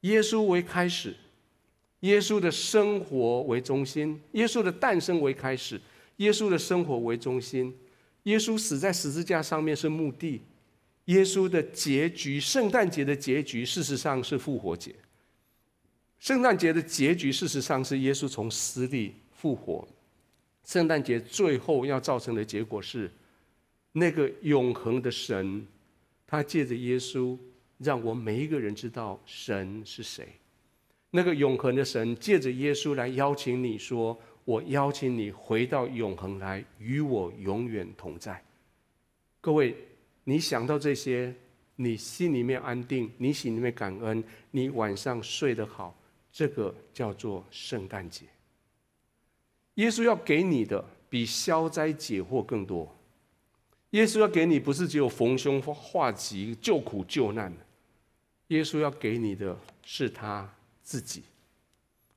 [0.01, 1.15] 耶稣为开始，
[2.01, 5.79] 耶稣的生活为中心，耶稣的诞生为开始，
[6.17, 7.77] 耶稣的生活为中心，
[8.23, 10.41] 耶稣死在十字架上面是目的，
[11.05, 14.95] 耶稣的结局，圣诞节的结局，事实上是复活节。
[16.27, 19.87] 圣诞节的结局，事实上是耶稣从死里复活。
[20.65, 23.09] 圣诞节最后要造成的结果是，
[23.93, 25.65] 那个永恒的神，
[26.27, 27.39] 他借着耶稣。
[27.79, 30.27] 让我每一个人知道神是谁，
[31.11, 38.43] 那个永恒的神借着耶稣来邀请你说：“我邀请你回到永恒来，与我永远同在。”
[39.41, 39.77] 各位，
[40.25, 41.33] 你想到这些，
[41.77, 45.95] 你心里面安定，你心里面感恩，你晚上睡得好，
[46.37, 48.27] 这个叫做圣诞节。
[49.77, 52.95] 耶稣要给你的比消灾解惑更多。
[53.93, 57.51] 耶稣要给你不是只有逢凶化吉、救苦救难。
[58.49, 60.47] 耶稣要给你的是他
[60.83, 61.23] 自己。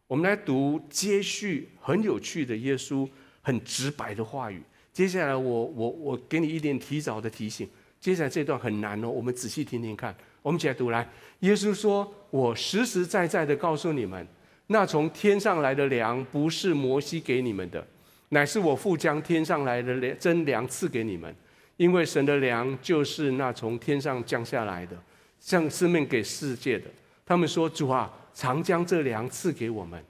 [0.06, 3.08] 我们来读接续很有趣的耶稣
[3.42, 4.62] 很直白的话语。
[4.92, 7.70] 接下来我我我给你一点提早的提醒。
[8.02, 10.14] 接下来这段很难哦，我们仔细听听看。
[10.42, 11.10] 我们起来读来。
[11.40, 14.28] 耶稣说：“我实实在在的告诉你们，
[14.68, 17.86] 那从天上来的粮不是摩西给你们的，
[18.30, 21.34] 乃是我父将天上来的粮真粮赐给你们。
[21.78, 24.98] 因为神的粮就是那从天上降下来的。”
[25.40, 26.84] 像生命给世界的，
[27.26, 30.04] 他们说：“主啊，常将这粮赐给我们。”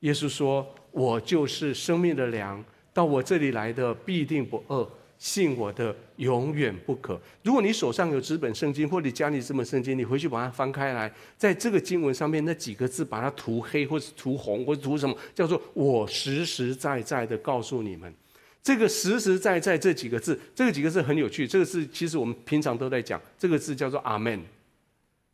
[0.00, 18.12] 耶稣说：“我就是生命的粮，到我这里来的必定不饿，信我的永远不可。”如果你手上有纸本圣经，或者家里这本圣经，你回去把它翻开来，在这个经文上面那几个字，把它涂黑，或者涂红，或者涂什么，叫做“我实实在在的告诉你们”。
[18.62, 21.46] 这个实实在在这几个字，这个几个字很有趣。
[21.46, 24.40] 这个字其实我们平常都在讲，这个字叫做“阿门”。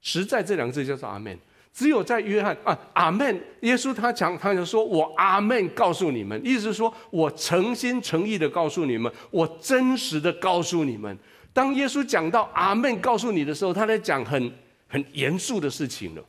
[0.04, 1.38] 实在这两个字叫做阿门，
[1.72, 3.40] 只有在约翰啊，阿门。
[3.60, 11.16] 耶稣他讲，他就说：“我阿门，告诉你们，意思说我诚心诚意的告诉你们，我真实的告诉你们。”
[11.54, 14.52] 当耶稣讲到阿门，告诉你的时候，他在讲很
[14.88, 16.22] 很严肃的事情了。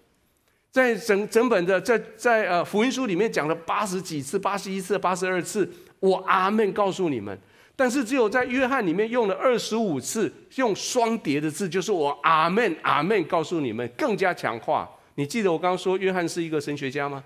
[0.72, 7.38] 在整整本的在在呃福音书里面讲了八十几次、八十一次、八十二次，我阿门告诉你们。
[7.76, 14.90] 但是只有在约翰里面用了二十五次，用双叠的字，就是我阿门阿门告诉你们，更加强化。
[15.16, 17.24] 你记得我刚刚说约翰是一个神学家吗？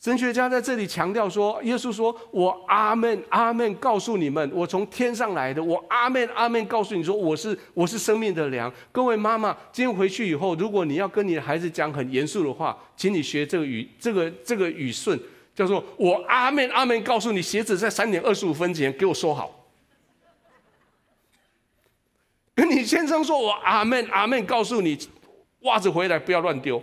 [0.00, 8.72] 神学家在这里强调说，耶稣说我阿门阿门告诉你们，我从天上来的，我阿门阿门告诉你说我是我是生命的粮。
[8.90, 15.16] 各位妈妈，今天回去以后，如果你要跟你的孩子讲很严肃的话，请你学这个语这个这个语顺，
[15.54, 19.58] 叫做我阿门阿门告诉你，鞋子在三点二十五分前给我收好。
[22.54, 24.98] 跟你先生说：“我阿门，阿门，告诉你，
[25.60, 26.82] 袜子回来不要乱丢。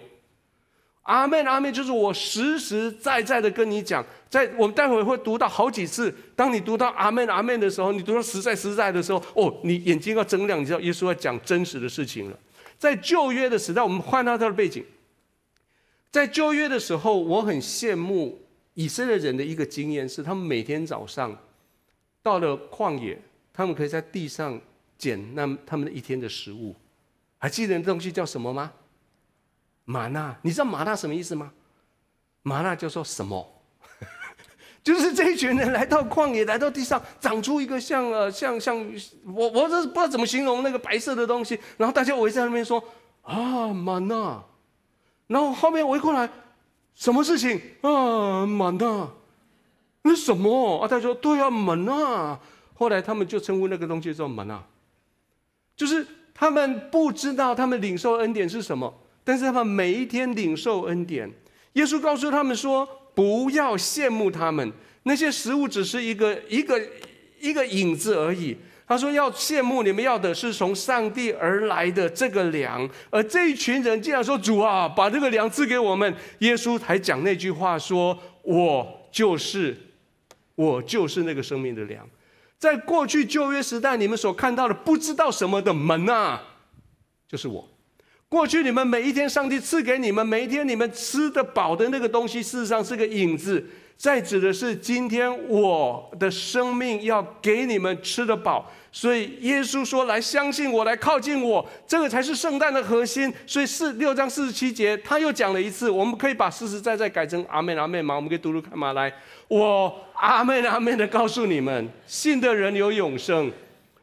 [1.10, 6.14] 阿门，阿门，就是我实实在在的跟你讲，在我们待会会读到好几次。
[6.36, 12.40] 当你读到阿门，阿门的时候，你读到实在实在的时候，哦，你眼睛要睁亮，你知道耶稣要讲真实的事情了。
[12.78, 14.86] 在旧约的时代，我们换到他的背景，
[16.12, 18.40] 在旧约的时候，我很羡慕
[18.76, 21.36] 以色列人的一个经验是，他们每天早上
[22.22, 23.20] 到了旷野，
[23.52, 24.60] 他们可以在地上。”
[25.00, 26.76] 捡那他们的一天的食物，
[27.38, 28.70] 还记得那东西叫什么吗？
[29.90, 31.52] 玛纳，你知道玛纳什么意思吗？
[32.44, 33.44] 玛纳就说什么？
[34.84, 38.78] 就是这一群人来到旷野，来到地上，长出一个像呃像像
[39.26, 42.84] 我我这不知道怎么形容那个白色的东西，然后大家围在那边说
[43.24, 44.44] 啊玛纳，
[45.26, 46.30] 然后后面围过来，
[46.94, 49.10] 什么事情啊玛纳？
[50.04, 50.88] 那什么啊？
[50.88, 52.40] 他说对啊玛纳，
[52.76, 54.64] 后来他们就称呼那个东西叫玛纳。
[55.76, 58.94] 就是他们不知道他们领受恩典是什么，
[59.30, 61.32] 但是他们每一天领受恩典。
[61.74, 66.82] 耶稣告诉他们说：“不要羡慕他们，那些食物只是一个一个
[67.40, 68.58] 一个影子而已。”
[68.88, 79.78] 他说：“要羡慕你们要的是从上帝而来的这个粮。”而这一群人竟然说：“主啊，把这个粮赐给我们。”耶稣还讲那句话说：“我就是，
[80.56, 82.04] 我就是那个生命的粮。”
[82.58, 86.42] 在过去旧约时代，你们所看到的不知道什么的门啊，
[87.28, 87.64] 就是我；
[88.30, 93.66] 过去你们每一天，上帝赐给你们每一天你们吃得饱的那个东西，事实上是个影子。
[93.98, 98.72] 再指的是今天我的生命要给你们吃得饱。
[98.92, 105.90] 所以耶稣说：“来相信我，来靠近我，这个才是圣诞的核心。”所以四六章四十七节他又讲了一次。
[105.90, 108.16] 我们可以把实实在在改成阿门阿门吗？
[108.16, 108.94] 我们可以读读看吗？
[108.94, 109.12] 来，
[109.48, 113.52] 我阿门阿门的告诉你们：信的人有永生，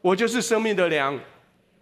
[0.02, 1.18] 我就是生命的粮。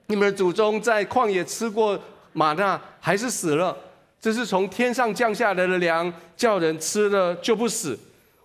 [0.08, 1.98] 你们的祖宗在旷野吃过。
[2.34, 3.74] 玛纳还是死了，
[4.20, 7.98] 这是从天上降下来的粮，叫人吃了就不死。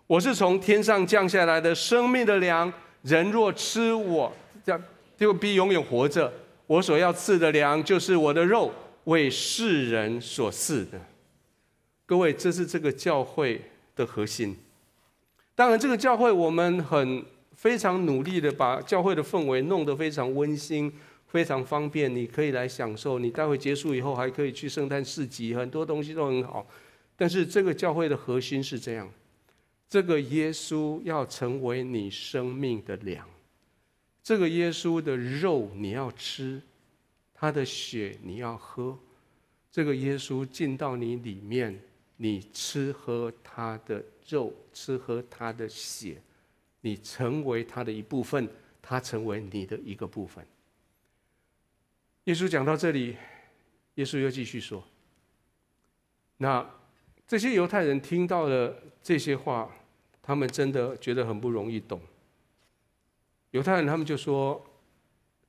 [0.08, 2.72] 我是从天上降下来的生命的粮，
[3.02, 4.32] 人若吃我，
[4.66, 4.80] 这
[5.18, 6.32] 就必永远活着。
[6.66, 8.72] 我所要赐的粮，就是我的肉，
[9.04, 11.00] 为世人所赐的。
[12.06, 13.62] 各位，这是这个教会
[13.96, 14.58] 的核心。
[15.56, 17.24] 当然，这个教会我们很
[17.56, 20.92] 非常努力的把教会的氛围弄得非常温馨。
[21.30, 23.20] 非常方便，你可以来享受。
[23.20, 26.68] 你待会结束以后，还可以去圣诞市集，很多东西都很好。
[27.16, 29.08] 但是这个教会的核心是这样：
[29.88, 33.28] 这个耶稣要成为你生命的粮，
[34.24, 36.62] 这个耶稣的肉你要吃，
[37.34, 38.98] 他的血你要喝。
[39.72, 41.80] 这个耶稣进到你里面，
[42.18, 46.20] 你吃喝他的肉，吃喝他的血，
[46.82, 48.50] 你成为他的一部分，
[48.82, 50.44] 他成为你的一个部分。
[52.30, 53.18] 耶稣讲到这里，
[53.96, 54.84] 耶稣又继续说
[56.38, 56.64] ：“那
[57.28, 58.72] 这些犹太人听到了
[59.02, 59.68] 这些话，
[60.22, 62.00] 他们真的觉得很不容易懂。
[63.50, 64.64] 犹太人他们就说：‘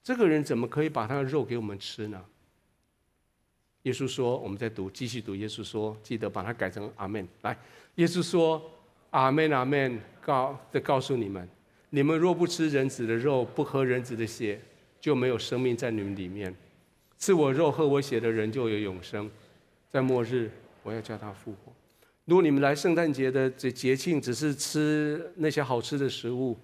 [0.03, 2.25] 这个人怎么可以把他的肉给我们吃呢？’
[3.85, 7.55] 耶稣说：‘我们再读，继续读。’耶稣说：‘记得把它改成阿门。’来，
[7.97, 8.63] 耶稣说
[9.11, 11.47] ：‘阿门，阿门。’告的告诉你们：
[11.91, 14.59] 你们若不吃人子的肉，不喝人子的血，
[14.99, 16.57] 就没有生命在你们里面。”
[17.21, 19.31] 吃我肉、喝我血的人就有永生，
[19.91, 20.51] 在末日
[20.83, 21.73] 我要叫他复活。
[22.25, 26.57] 如果你们来圣诞节的这节庆只是吃那些好吃的食物，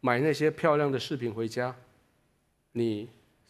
[0.00, 1.74] 买那些漂亮的饰品回家，
[2.72, 3.08] 你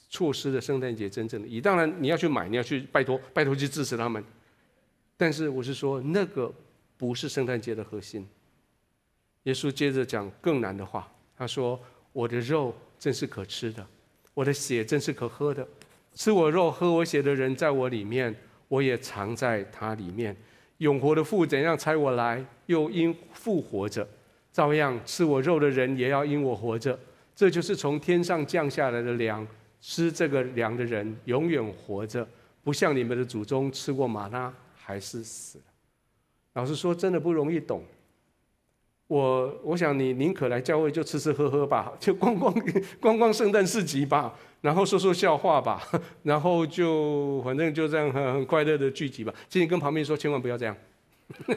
[0.09, 1.61] 错失了圣诞节真正的意义。
[1.61, 4.25] 当然你要去买，你要去拜托拜托去支持他们。
[5.19, 6.51] 但是我是说，那个
[6.97, 8.27] 不是圣诞节的核心。
[9.43, 11.79] 耶稣接着讲更难的话，他说
[12.13, 13.87] ：“我的肉真是可吃的，
[14.33, 15.67] 我的血真是可喝的。”
[16.17, 18.35] 吃我肉、喝我血的人，在我里面，
[18.69, 20.35] 我也藏在他里面。
[20.79, 24.07] 永活的父怎样差我来，又因父活着，
[24.51, 26.99] 照样吃我肉的人也要因我活着。
[27.35, 29.47] 这就是从天上降下来的粮。
[29.79, 32.27] 吃这个粮的人永远活着，
[32.65, 35.65] 不像你们的祖宗吃过马拉还是死了。
[36.55, 37.85] 老实说，真的不容易懂。
[39.07, 42.53] 我我想你宁可来教会就吃吃喝喝吧，就逛逛
[42.99, 44.35] 逛逛圣诞市集吧，
[44.67, 45.81] 然后说说笑话吧，
[46.25, 49.33] 然后就反正就这样很很快乐的聚集吧。
[49.49, 50.77] 请你跟旁边说，千万不要这样，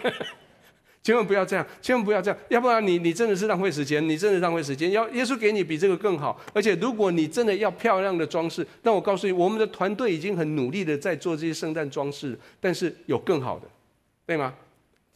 [1.01, 4.91] 千万不要这样，千万不要这样，要不然你你真的是浪费时间，你真的浪费时间。
[4.91, 13.68] 要耶稣给你比这个更好，而且如果你真的要漂亮的装饰，那我告诉你，我们的团队已经很努力的在做这些圣诞装饰，但是有更好的，
[14.28, 14.53] 对吗？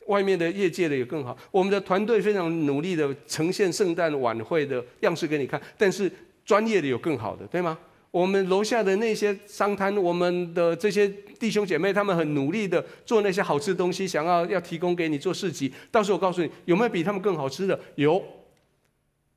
[0.07, 6.11] 外面的业界的也更好，我们的团队非常努力的呈现圣诞晚会的样式给你看，但是
[6.45, 7.77] 专业的有更好的，对吗？
[8.11, 11.07] 我们楼下的那些商摊，我们的这些
[11.39, 15.73] 弟兄姐妹，他们很努力的做那些好吃的东西，想要要提供给你做市集。
[15.89, 17.79] 到时候我告诉你，有没有比他们更好吃的？
[17.95, 18.23] 有。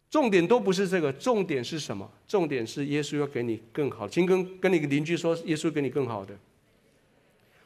[0.09, 2.09] 重点都不是这个，重点是什么？
[2.28, 4.09] 重点是耶稣要给你更好。
[4.09, 6.34] 请跟跟你邻居说，耶稣给你更好的。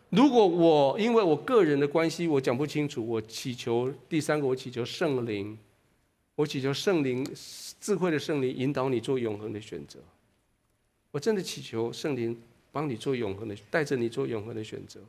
[0.09, 5.57] 如果我因为我个人的关系，我讲不清楚，我祈求第三个，我祈求圣灵，
[6.41, 7.23] 我祈求圣灵
[7.79, 9.99] 智慧的圣灵引导你做永恒的选择。
[11.11, 12.35] 我真的祈求圣灵
[12.73, 15.01] 帮你做永恒的，带着你做永恒的选择。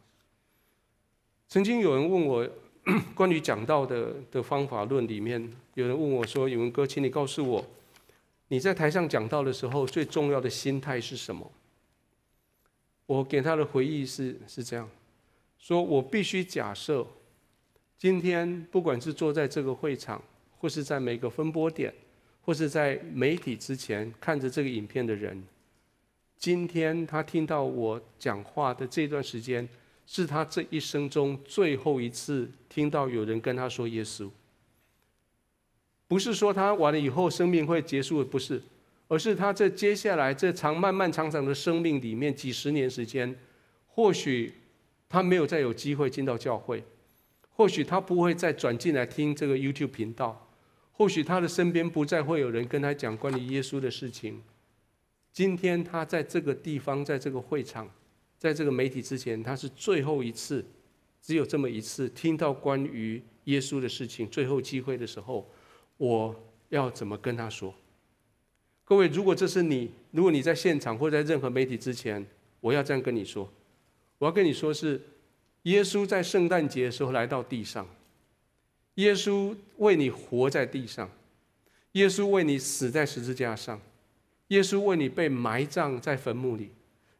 [1.47, 2.49] 曾经有人问我
[3.15, 7.65] 关于讲道的的方法论里面，有人问我说：“宇文哥，请你告诉我，
[8.49, 11.49] 你在台上讲道的时候，最重要的心态是什么？”
[13.07, 14.89] 我给他的回忆是是这样，
[15.57, 17.07] 说我必须假设，
[17.97, 20.21] 今天不管是坐在这个会场，
[20.61, 21.91] 或是在每个分波点，
[22.43, 25.43] 或是在媒体之前看着这个影片的人，
[26.37, 29.67] 今天他听到我讲话的这段时间，
[30.05, 34.29] 是他这一生中最后一次听到有人跟他说耶稣。
[36.07, 38.61] 不是说他完了以后生命会结束，不是。
[39.07, 43.35] 而是他在接下来这长漫漫长长的生命里面，几十年时间，
[43.87, 44.53] 或许
[45.09, 46.81] 他没有再有机会进到教会，
[47.49, 50.47] 或许他不会再转进来听这个 YouTube 频道，
[51.01, 54.39] 或许他的身边不再会有人跟他讲关于耶稣的事情。
[55.33, 57.89] 今天他在这个地方，在这个会场，
[58.37, 60.63] 在这个媒体之前，他是最后一次，
[61.19, 65.49] 只有这么一次听到关于耶稣的事情，最后机会的时候，
[65.97, 66.35] 我
[66.69, 67.73] 要怎么跟他说？
[68.83, 72.23] 各位，如果这是你，如果你在现场或在任何媒体之前，
[72.59, 73.51] 我要这样跟你说，
[74.19, 75.01] 我要跟你说是，
[75.63, 77.87] 耶稣在圣诞节的时候来到地上，
[79.01, 81.09] 耶稣为你活在地上，
[81.93, 83.81] 耶稣为你死在十字架上，
[84.49, 86.69] 耶稣为你被埋葬在坟墓里，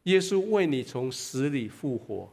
[0.04, 2.32] 耶稣为你从死里复活，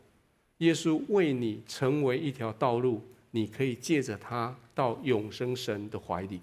[0.58, 6.42] 耶稣为你成为一条道路，你可以借着他到永生神的怀里。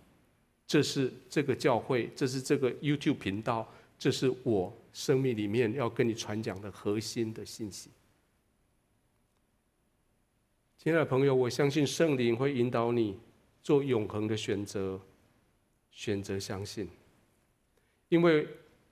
[0.65, 7.91] 这是这个教会，这是这个 YouTube 频道，这是我生命里面要跟你传讲的核心的信息。
[10.85, 13.17] 亲爱的朋友，我相信圣灵会引导你
[13.63, 15.01] 做永恒的选择，
[15.89, 16.87] 选择相信，
[18.07, 18.47] 因为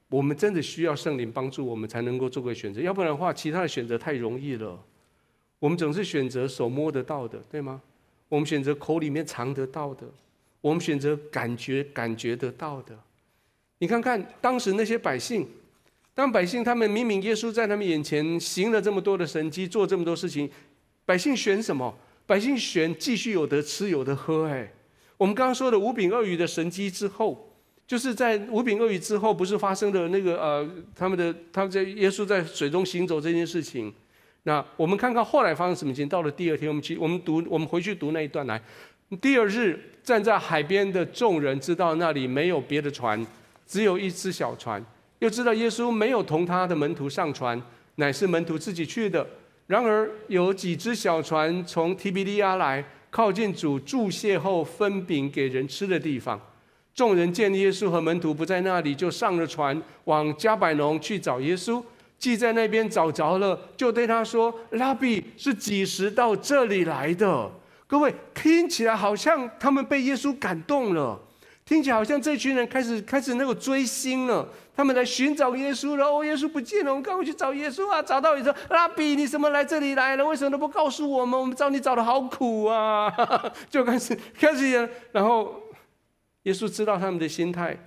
[0.10, 4.84] 我们真的需要圣灵帮助我们才能够做个选择，要不然的话，其他的选择太容易了。
[5.60, 7.80] 我们总是选择手摸得到的，对吗？
[8.28, 10.08] 我们选择口里面尝得到的。
[10.62, 12.98] 我们选择感觉感觉得到的，
[13.78, 15.48] 你看看当时那些百姓，
[16.16, 20.50] 当百姓他们明明耶稣在他们眼前行了这么多的神迹，做这么多事情，
[21.06, 21.94] 百姓选什么？
[22.26, 24.46] 百姓选继续有得吃有得喝。
[24.48, 24.72] 哎，
[25.18, 27.54] 我们刚刚说的五饼二鱼的神迹之后，
[27.86, 33.94] 就是在五饼二鱼之后，不是发生的那个呃，他们的他们在耶稣在水中行走这件事情。
[34.44, 36.08] 那我们看看后来发生什么事情。
[36.08, 38.62] 到了第二天，我们去我们读我们回去读那一段来。
[39.22, 43.28] 第二日，站在海边的众人知道那里没有别的船，
[43.68, 44.84] 只有一只小船，
[45.20, 47.62] 又知道耶稣没有同他的门徒上船，
[47.96, 49.28] 乃是门徒自己去的。
[49.74, 56.40] 然而有几只小船从提比利亚来，靠近主祝谢后分饼给人吃的地方。
[56.94, 61.84] 众人见耶稣和门徒不在那里，就上了船往加百农去找耶稣。
[62.20, 67.50] 既在那边找着了，就对他说：“拉比是几时到这里来的？”
[67.88, 71.20] 各位听起来好像他们被耶稣感动了，
[71.66, 76.06] 听起来好像这群人开始开始那个追星了，他们来寻找耶稣了。
[76.06, 78.02] 哦，耶稣不见了，我们赶快去找耶稣啊！
[78.04, 80.26] 找到以后，拉比，你怎么来这里来了？
[80.26, 81.40] 为什么都不告诉我们？
[81.40, 83.10] 我们找你找的好苦啊！
[83.70, 85.62] 就开始开始，然后
[86.44, 87.78] 耶稣知道他们的心态，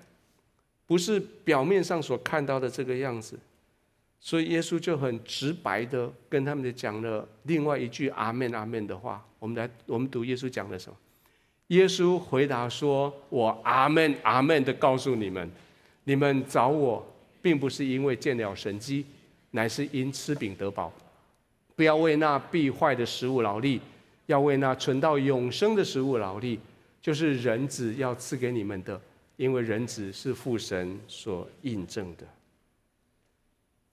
[0.86, 3.38] 不是表面上所看到的这个样子。
[4.18, 9.22] 所以耶稣就很直白的跟他们讲了另外一句“阿门，阿门”的话。
[9.38, 10.96] 我们来，我们读耶稣讲的什么？
[11.68, 15.50] 耶稣回答说：“我阿门，阿门的告诉你们，
[16.04, 17.04] 你们找我，
[17.42, 19.04] 并不是因为见了神迹，
[19.50, 20.92] 乃是因吃饼得饱。
[21.74, 23.80] 不要为那必坏的食物劳力，
[24.26, 26.60] 要为那存到永生的食物劳力，
[27.02, 29.00] 就是人子要赐给你们的，
[29.36, 32.24] 因为人子是父神所印证的。”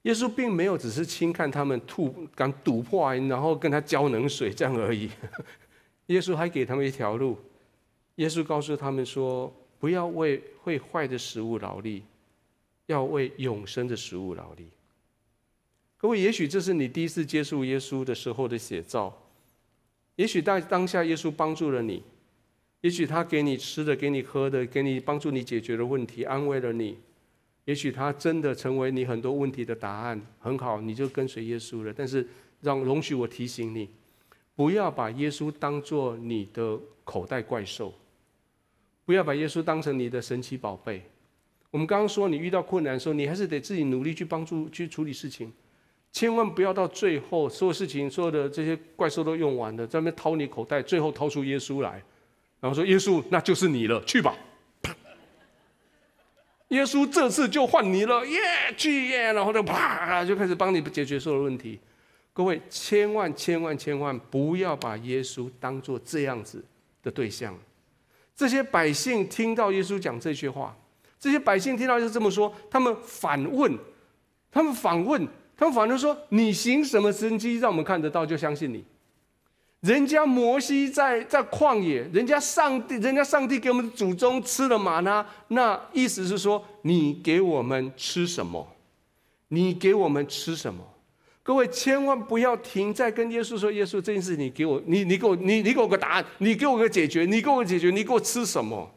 [0.03, 5.09] 耶稣并没有只是轻看他们吐敢堵破，然后跟他浇冷水这样而已。
[6.07, 7.35] 耶稣还给他们一条路。
[8.15, 12.03] 耶稣告诉他们说：“不要为会坏的食物劳力，
[12.85, 14.67] 要为永生的食物劳力。”
[15.97, 19.17] 各位，也许这是你第一次接触耶稣的时候的写照。
[20.15, 22.03] 也许当当下耶稣帮助了你，
[22.81, 26.97] 也许他给你吃的，给你喝的，给你帮助你解决了问题，安慰了你。
[27.65, 31.93] 也许他真的成为你很多问题的答案，很好，你就跟随耶稣了。
[31.95, 32.27] 但是，
[32.59, 33.89] 让容许我提醒你，
[34.53, 37.93] 不要把耶稣当做你的口袋怪兽，
[39.05, 41.03] 不要把耶稣当成你的神奇宝贝。
[41.71, 45.51] 我们刚刚说，你遇到困难的时候，你还是得自己努力去帮助、去处理事情，
[46.11, 52.03] 千万不要到最后，所有事情、所有的这些怪兽都用完了，在那边掏你口袋，最后掏出耶稣来，
[52.59, 54.35] 然后说：“耶稣，那就是你了，去吧。”
[56.69, 58.39] 耶稣这次就换你了，耶，
[58.77, 61.79] 去耶，然后就啪就开始帮你解决所有问题。
[62.33, 66.63] 各位千万千万千万不要把耶稣当做这样子
[67.03, 67.55] 的对象。
[68.35, 70.75] 这些百姓听到耶稣讲这句话，
[71.19, 73.77] 这些百姓听到就这么说，他们反问，
[74.51, 78.83] 他们反问，他们反问说：“你行什么神迹让我们看得到，就相信你？”
[79.81, 88.65] 人家摩西在在旷野，人家上帝，人家上帝给我们的祖宗吃了吗哪，那意思是说，你给我们吃什么？
[89.49, 90.83] 你给我们吃什么？
[91.43, 98.89] 各位千万不要停在跟耶稣说，耶稣这件事你给我，你你给我，你你给我个答案，你给我个解决，你给我个解决，你给我吃什么？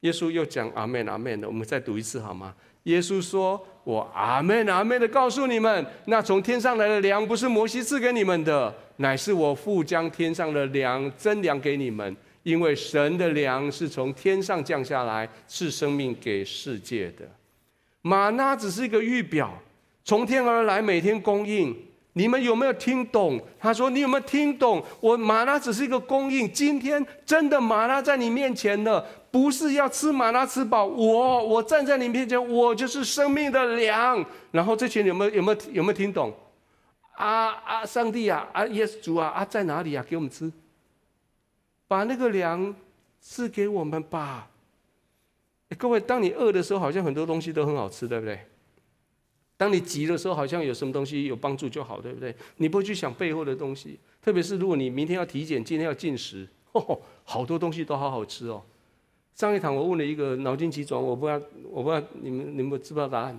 [0.00, 2.54] 耶稣又讲阿门阿门的，我们再读一次好吗？
[2.82, 12.14] 耶稣说：“我阿门阿门的告诉你们，那从天上来的粮不是摩西赐给你们的，乃是我父将天上的粮真粮给你们。
[12.44, 17.28] 因为神的粮是从天上降下来，赐生命给世界的。
[18.02, 19.60] 吗哪只是一个预表，
[20.06, 21.76] 从天而来，每天供应。
[22.12, 23.38] 你们有没有听懂？
[23.58, 24.82] 他说：“你有没有听懂？
[25.00, 26.50] 我马拉只是一个供应。
[26.50, 30.86] 今天真的马拉在你面前了，不是要吃马拉吃饱。
[30.86, 34.24] 我我站在你面前，我就是生命的粮。
[34.52, 36.32] 然后这群有没有有没有有没有听懂？
[37.16, 40.02] 啊啊，上帝啊啊，耶稣啊啊，在哪里啊？
[40.08, 40.50] 给我们吃，
[41.86, 42.74] 把那个粮
[43.20, 44.48] 赐给我们吧。
[45.76, 48.40] 各位，当你饿的时候，好像很多东西都很好吃，对不对？”
[49.56, 52.34] 当你急的时候，好像有什么东西有帮助就好，对不对？
[52.56, 53.98] 你不会去想背后的东西。
[54.20, 58.62] 特别是如果你明天要体检，今天要进食，哦，好多东西都好好吃哦。
[59.34, 63.38] 上一堂我问了一个脑筋急转弯，我不知道，我不知道你们你们知不知道答案？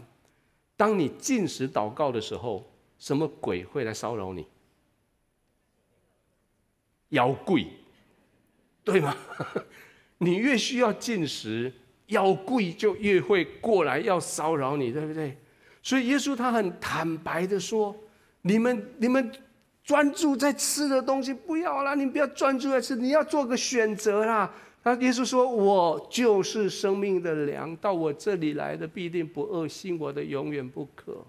[0.75, 2.63] 当你进食祷告的时候，
[2.97, 4.45] 什么鬼会来骚扰你？
[7.09, 7.63] 妖怪，
[8.83, 9.15] 对吗？
[10.19, 11.71] 你越需要进食，
[12.07, 15.37] 妖怪就越会过来要骚扰你，对不对？
[15.87, 17.95] 所以耶稣他很坦白的说
[18.43, 19.31] ：“你们你们
[19.85, 31.25] 专注在吃的东西不要啦，你不要专注在吃，你要做个选择啦。”他耶稣说：“我就是生命的粮，到我这里来的必定不饿，信我的永远不渴。”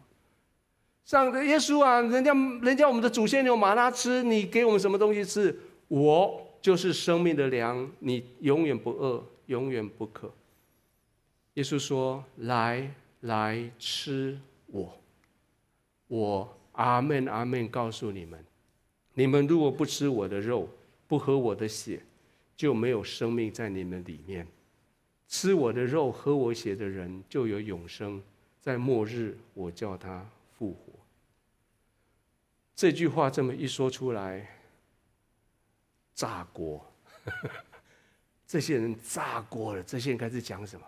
[1.07, 5.57] 上耶稣啊，人家人家我们的祖先有马拉吃，你给我们什么东西吃？
[5.87, 10.29] 我就是生命的粮，你永远不饿，永远不渴。
[11.55, 14.39] 耶稣说：“来来吃。”
[14.71, 15.01] 我，
[16.09, 18.45] 我阿门阿门，告诉你们，
[19.15, 20.69] 你们如果不吃我的肉，
[21.07, 22.03] 不喝我的血，
[22.55, 24.47] 就没有生命在你们里面。
[25.27, 28.23] 吃我的肉、喝我血的人就有永生，
[28.61, 30.27] 在末日我叫他
[30.59, 30.93] 复活。
[32.75, 34.49] 这句话这么一说出来，
[36.15, 36.85] 炸锅！
[38.47, 39.83] 这些人炸锅了。
[39.83, 40.87] 这些人开始讲什么？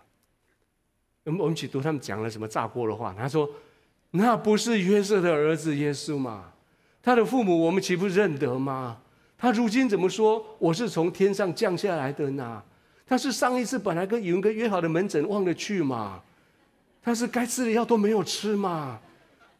[1.25, 3.13] 我们我们去读他们讲了什么炸锅的话？
[3.17, 3.49] 他说。
[4.13, 6.51] 那不是约瑟的儿子耶稣吗？
[7.01, 8.97] 他的父母我们岂不认得吗？
[9.37, 12.61] 他如今怎么说我是从天上降下来的呢？
[13.07, 16.21] 他是上一次本来跟有一个约好的门诊忘了去吗？
[17.01, 18.99] 他是该吃的药都没有吃吗？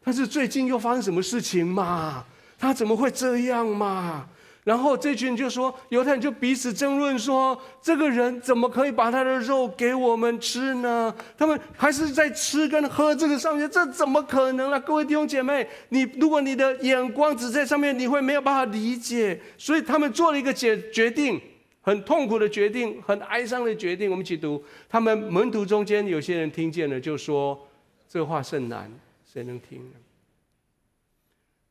[0.02, 2.22] 他是最近又发生什么事情吗？
[2.58, 4.28] 他怎么会这样吗？
[4.64, 11.12] 然后这群人就说，犹太人就彼此争论说，这个人怎么可以把他的肉给我们吃呢？
[11.36, 14.78] 他们还是在吃跟喝这个上面，这怎么可能呢？
[14.78, 19.40] 各位弟兄姐妹，你如果你的眼光只在上面，你会没有办法理解。
[19.58, 21.40] 所以他们做了一个决决定，
[21.80, 24.08] 很痛苦的决定，很哀伤的决定。
[24.08, 27.66] 我们一起读，他们门徒中间有些人听见了，就说
[28.08, 28.88] 这话甚难，
[29.24, 29.96] 谁能听呢？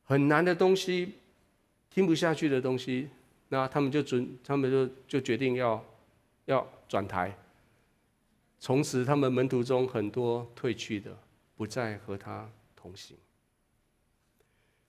[0.04, 1.14] 很难的东西。
[1.94, 3.08] 听不下去的东西，
[3.48, 5.84] 那他们就准，他们就就决定要
[6.46, 7.36] 要转台。
[8.58, 11.16] 从此，他们门徒中很多退去的，
[11.56, 13.16] 不再和他同行。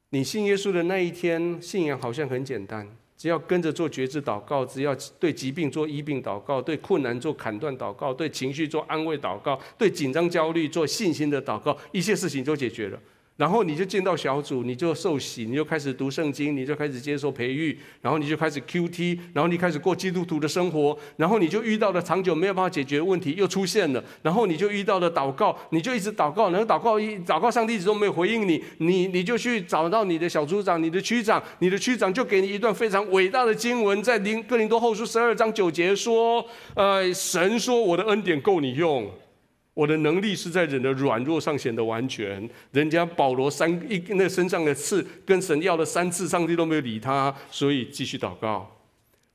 [0.09, 2.87] 你信耶稣的那一天，信仰好像很简单，
[3.17, 12.99] 只要跟着做决志祷告，只要对疾病做医病祷告，对困难做砍断祷告，对情绪做安慰祷告，对紧张焦虑做信心的祷告，一切事情都解决了。
[13.35, 39.09] 然后你就进到小组，你就受洗，你就开始读圣经，你就开始接受培育，然后你就开始 QT，然后你开始过基督徒的生活，然后你就遇到了长久没有办法解决问题又出现了，然后你就遇到了祷告，你就一直祷告，然后祷告一祷告，上帝一直都没有回应你，你你就去找到你的小组长、你的区长，你的区长就给你一段非常伟大的经文，在林哥林多后书十二章九节说，呃，神说我的恩典够你用。
[39.73, 42.47] 我的能力是在人的软弱上显得完全。
[42.71, 48.69] 人家保罗三一那身上的刺，跟神要了三次，上帝都没有理他，所以继续祷告。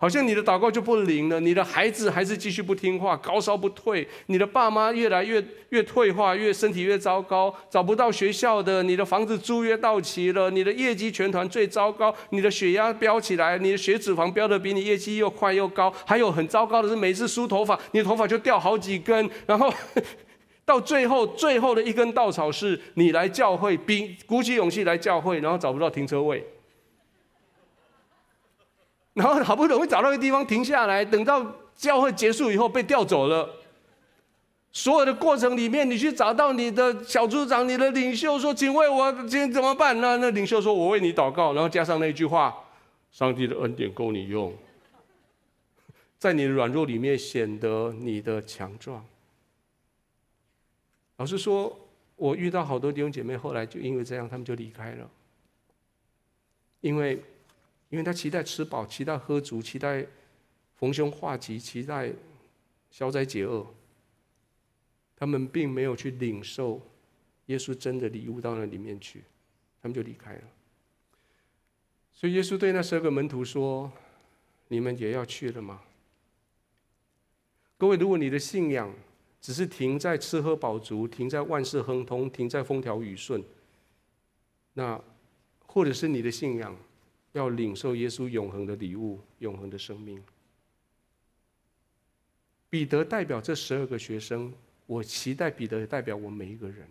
[0.01, 19.74] 好像你的祷告就不灵了，你的孩子还是继续不听话，高烧不退，你的爸妈越来越越退化，越身体越糟糕，找不到学校的，你的房子租约到期了，你的业绩全团最糟糕，你的血压飙起来，你的血脂肪飙得比你业绩又快又高，还有很糟糕的是，每次梳头发，你的头发就掉好几根，然后。
[20.68, 26.44] 到最后，最后的一根稻草是你来教会，比鼓起勇气来教会，然后找不到停车位，
[29.14, 33.48] 然后好不容易找到一个地方停下来，等到教会结束以后被调走了。
[34.70, 42.54] 所有的过程里面，你去找到你的小组长、你的领袖，说：“请为我，请怎么办呢？”那领袖说：“我为你祷告。”然后加上那句话
[43.10, 44.52] ：“上帝的恩典够你用，
[46.18, 49.02] 在你的软弱里面显得你的强壮。”
[51.18, 51.78] 老实说，
[52.16, 55.10] 我遇到好多弟兄姐妹，后来就因为这样，他们就离开了。
[56.80, 57.22] 因为，
[57.90, 60.06] 因为他期待吃饱，期待喝足，期待
[60.76, 62.12] 逢凶化吉，期待
[62.90, 63.66] 消灾解厄。
[65.16, 66.80] 他们并没有去领受
[67.46, 69.24] 耶稣真的礼物到那里面去，
[69.82, 70.42] 他们就离开了。
[72.14, 73.90] 所以耶稣对那十二个门徒说
[74.68, 75.82] ：“你们也要去了吗？”
[77.76, 78.94] 各位，如果你的信仰
[79.41, 83.43] 只是停在吃喝饱足，停在万事亨通，停在风调雨顺，
[84.74, 85.01] 那
[85.66, 86.76] 或者是你的信仰
[87.32, 90.22] 要领受耶稣永恒的礼物、永恒的生命。
[92.70, 94.53] 彼得代表这十二个学生，
[94.86, 96.86] 我期待彼得也代表我们每一个人。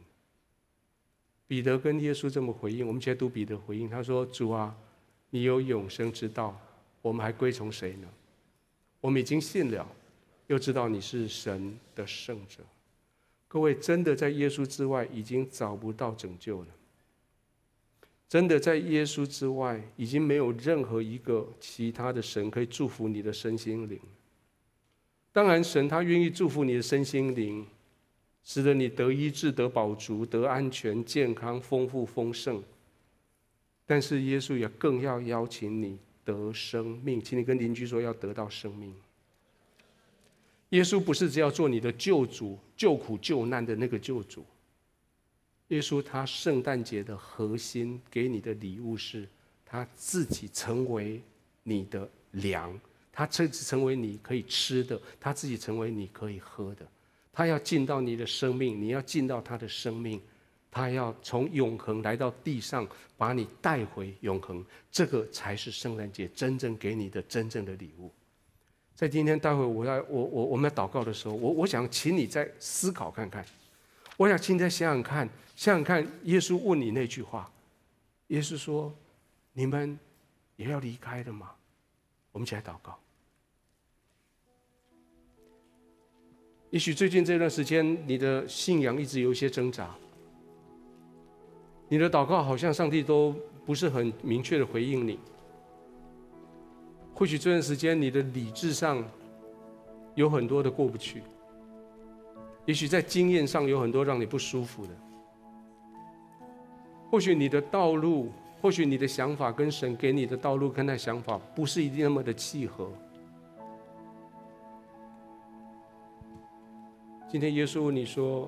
[1.48, 4.76] 彼得跟耶稣这么回应，我们现在读彼得回应，他说：“主啊，
[5.30, 6.60] 你有永生之道，
[7.02, 8.08] 我们还归从谁呢？
[9.00, 9.88] 我们已经信了，
[10.48, 12.64] 又知道你是神的圣者。
[13.48, 16.68] 各位，真的在耶稣之外已经找不到拯救了。
[18.28, 23.98] 真的在耶稣之外，已经没有任何一个其他的神可以祝福你的身心灵。”
[25.32, 27.66] 当然，神他愿意祝福你的身心灵，
[28.44, 32.62] 使得你得医治、得饱足、得安全、健康、丰富、丰盛。
[33.86, 38.94] 但是耶稣也更要邀请你得生命，请你跟邻居说要得到生命。
[40.70, 44.46] 耶稣不是只要做你的救主、救苦救难的那个救主。
[45.70, 49.28] 耶稣他圣诞节的核心给你的礼物是，
[49.66, 51.22] 他自己成为
[51.64, 52.80] 你的粮。
[53.12, 56.88] 他自己成为你可以吃的，他自己成为你可以喝的。
[57.34, 60.22] 他要进到你的生命，你要进到他的生命。
[60.70, 62.88] 他要从永恒来到地上，
[63.18, 64.64] 把你带回永恒。
[64.92, 68.12] 这个才是圣诞节真正给你的真正的礼物。
[68.98, 73.46] 在今天待会我要我我我们要祷告的时候，我我想请你再思考看看。
[74.18, 77.48] 我想请你再想想看，想想看，耶稣问你那句话，
[78.30, 78.92] 耶稣说
[79.54, 80.00] ：“你们
[80.56, 81.52] 也要离开的吗？”
[82.34, 82.98] 我们起来祷告。
[86.72, 89.94] 也许最近这段时间，你的信仰一直有一些挣扎，
[91.88, 93.32] 你的祷告好像上帝都
[93.64, 95.20] 不是很明确的回应你。
[97.18, 99.04] 或许这段时间你的理智上
[100.14, 101.24] 有很多的过不去，
[102.66, 104.94] 也许在经验上有很多让你不舒服的。
[107.10, 112.92] 或许你的道路，或许你的想法跟神给你的道路跟那想法不是一定那么的契合。
[117.28, 118.48] 今天耶稣问你说：“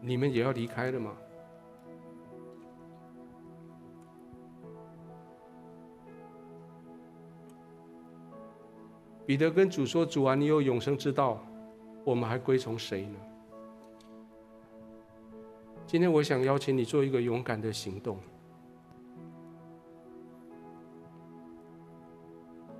[0.00, 1.12] 你们也要离开了吗？”
[9.26, 11.44] 彼得跟主说：“主啊，你有永生之道，
[12.04, 13.16] 我们还归从谁呢？”
[15.84, 18.18] 今天我想邀请你做一个勇敢的行动。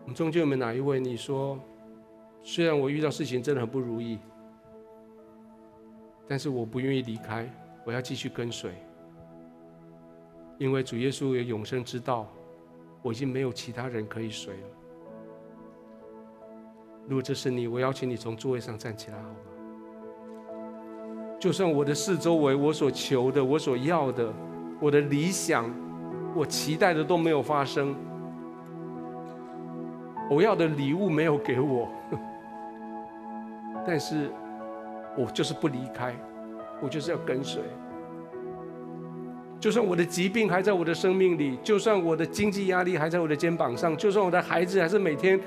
[0.03, 1.01] 我们中间有没有哪一位？
[1.01, 1.59] 你说
[2.45, 4.21] ：“虽然我遇到事情真的很不如意。”
[6.29, 7.49] 但是我不愿意离开，
[7.85, 8.73] 我要继续跟随，
[10.59, 12.29] 因为主耶稣有永生之道，
[13.03, 14.69] 我已经没有其他人可以随了。
[17.07, 19.37] 如果这是你，我邀请你从座位上站起来，好吗？
[21.39, 24.33] 就算我的四周围，我所求的，我所要的，
[24.81, 25.71] 我的理想，
[26.35, 27.95] 我期待的都没有发生，
[30.31, 31.89] 我要的礼物没有给我，
[33.87, 34.31] 但是。
[35.19, 36.15] 我就是不离开，
[36.79, 37.63] 我就是要跟随。
[39.59, 45.41] 就算我的疾病还在我的生命里，就算我的经济压力还在我的肩膀上，就算我的孩子还是每天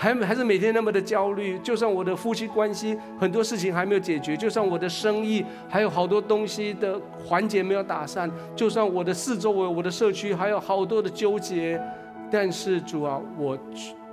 [0.00, 11.80] 还还是每天那么的焦虑，就算我的夫妻关系很多事情还没有解决，就算我的生意还有好多东西的环节没有打散，就算我的四周围、我的社区还有好多的纠结，
[12.30, 13.58] 但是主啊，我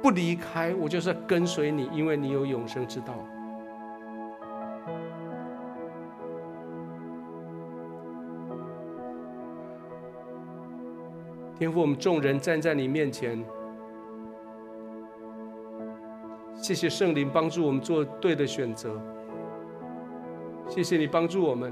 [0.02, 3.14] 不离开，我就是跟随你，因为你有永生之道。
[11.60, 13.42] 天父，我们众人站在你面前，
[16.66, 19.00] 谢谢圣灵帮助我们做对的选择。
[20.68, 21.72] 谢谢你帮助我们，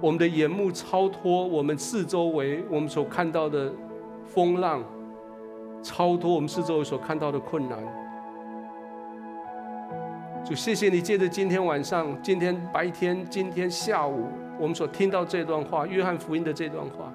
[0.00, 3.72] 我们的眼目超脱我们四周围我们所看到的
[4.24, 4.82] 风浪，
[5.80, 7.78] 超脱我们四周围所看到的困难。
[10.44, 14.24] 主，谢谢你借着今天晚上、今天白天、今天下午，
[14.58, 17.12] 我们所听到这段话，约翰福音的这段话，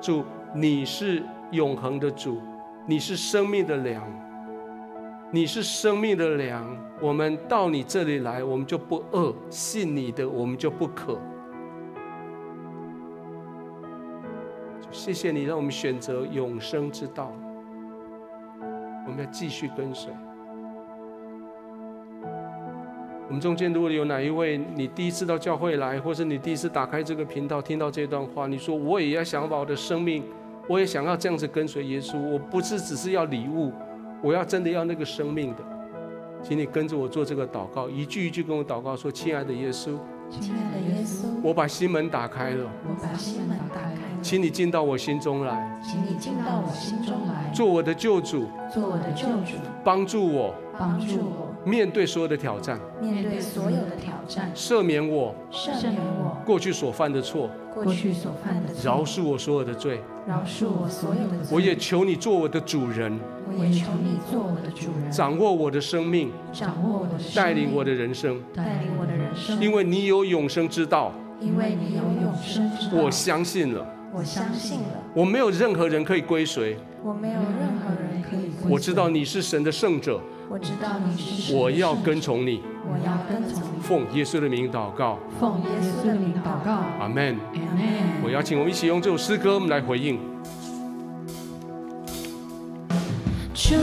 [0.00, 0.22] 主。
[0.54, 2.40] 你是永恒的主，
[2.86, 4.02] 你是生命的粮，
[5.36, 6.66] 你是生命的粮。
[6.98, 11.20] 我们到你这里来，我们就不饿；信你的，我们就不渴。
[14.90, 17.34] 谢谢你，让我们选择永生之道。
[19.06, 20.10] 我们要继续跟随。
[23.28, 30.24] 我们中间如果有哪一位，你第一次到教会来，或是你第一次打开这个频道听到这段话，你说我也要想把我的生命，
[30.66, 33.70] 我也想要这样子跟随耶稣，我不是只是要礼物，
[34.26, 35.62] 我要真的要那个生命的，
[36.42, 39.96] 请你跟着我做这个祷告，一句一句跟我祷告说：亲爱的耶稣，
[40.28, 51.54] 亲爱的耶稣，我把心门打开了，我把心门打开了，请你进到我心中来，请你进到我心中来，做我的救主，做我的救主，帮助我，帮助我。
[51.66, 61.48] 面对所有的挑战，面对所有的挑战，赦免我，赦免我过去所犯的错，过去所犯的错，饶恕我所有的罪，饶恕我所有的罪。
[61.50, 69.60] 我也求你做我的主人，我也求你做我的主人，掌握我的生命，掌握我的生命，带领我的人生，带领我的人生。
[69.60, 73.84] 因为你有永生之道，因为你有永生之道，我相信了，
[74.16, 75.04] 我相信了。
[75.12, 78.70] 我没有任何人可以归随，我没有任何人可以归随。
[78.70, 80.18] 我知道你是神的圣者。
[80.48, 83.80] 我知道你是我要跟从你，我要跟从你。
[83.82, 86.72] 奉耶稣的名祷告，奉耶稣的名祷告。
[86.98, 87.36] 阿门。
[87.52, 87.84] 阿门。
[88.24, 90.18] 我邀请我们一起用这首诗歌，我们来回应。
[93.52, 93.74] 主，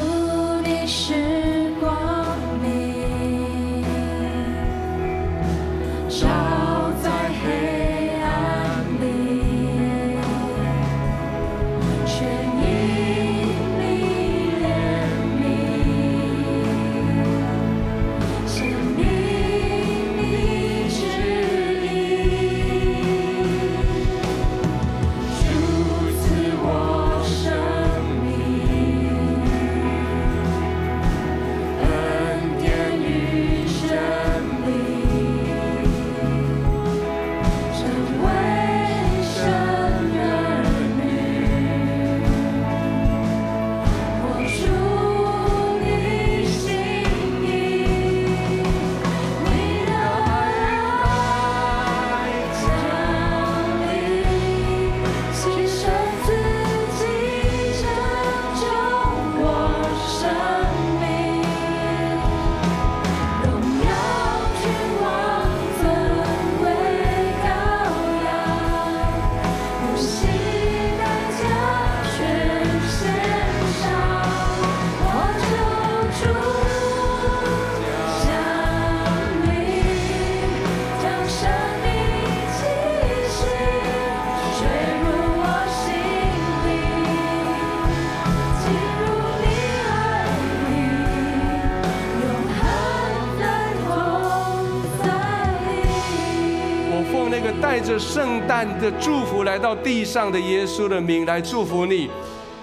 [97.94, 102.10] 着圣诞的祝福来到地上的耶稣的名来祝福你，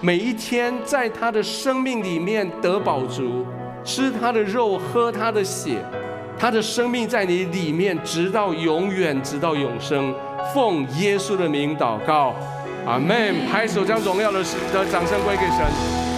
[0.01, 3.45] 每一天在他的生命里面得饱足，
[3.81, 5.81] 吃他的肉，喝他的血，
[6.37, 10.13] 他的生命在你里面，直到永远，直到永生。
[10.53, 12.35] 奉耶稣的名祷告，
[12.85, 13.33] 阿门。
[13.49, 14.39] 拍手将荣耀的
[14.73, 16.10] 的掌声归给神。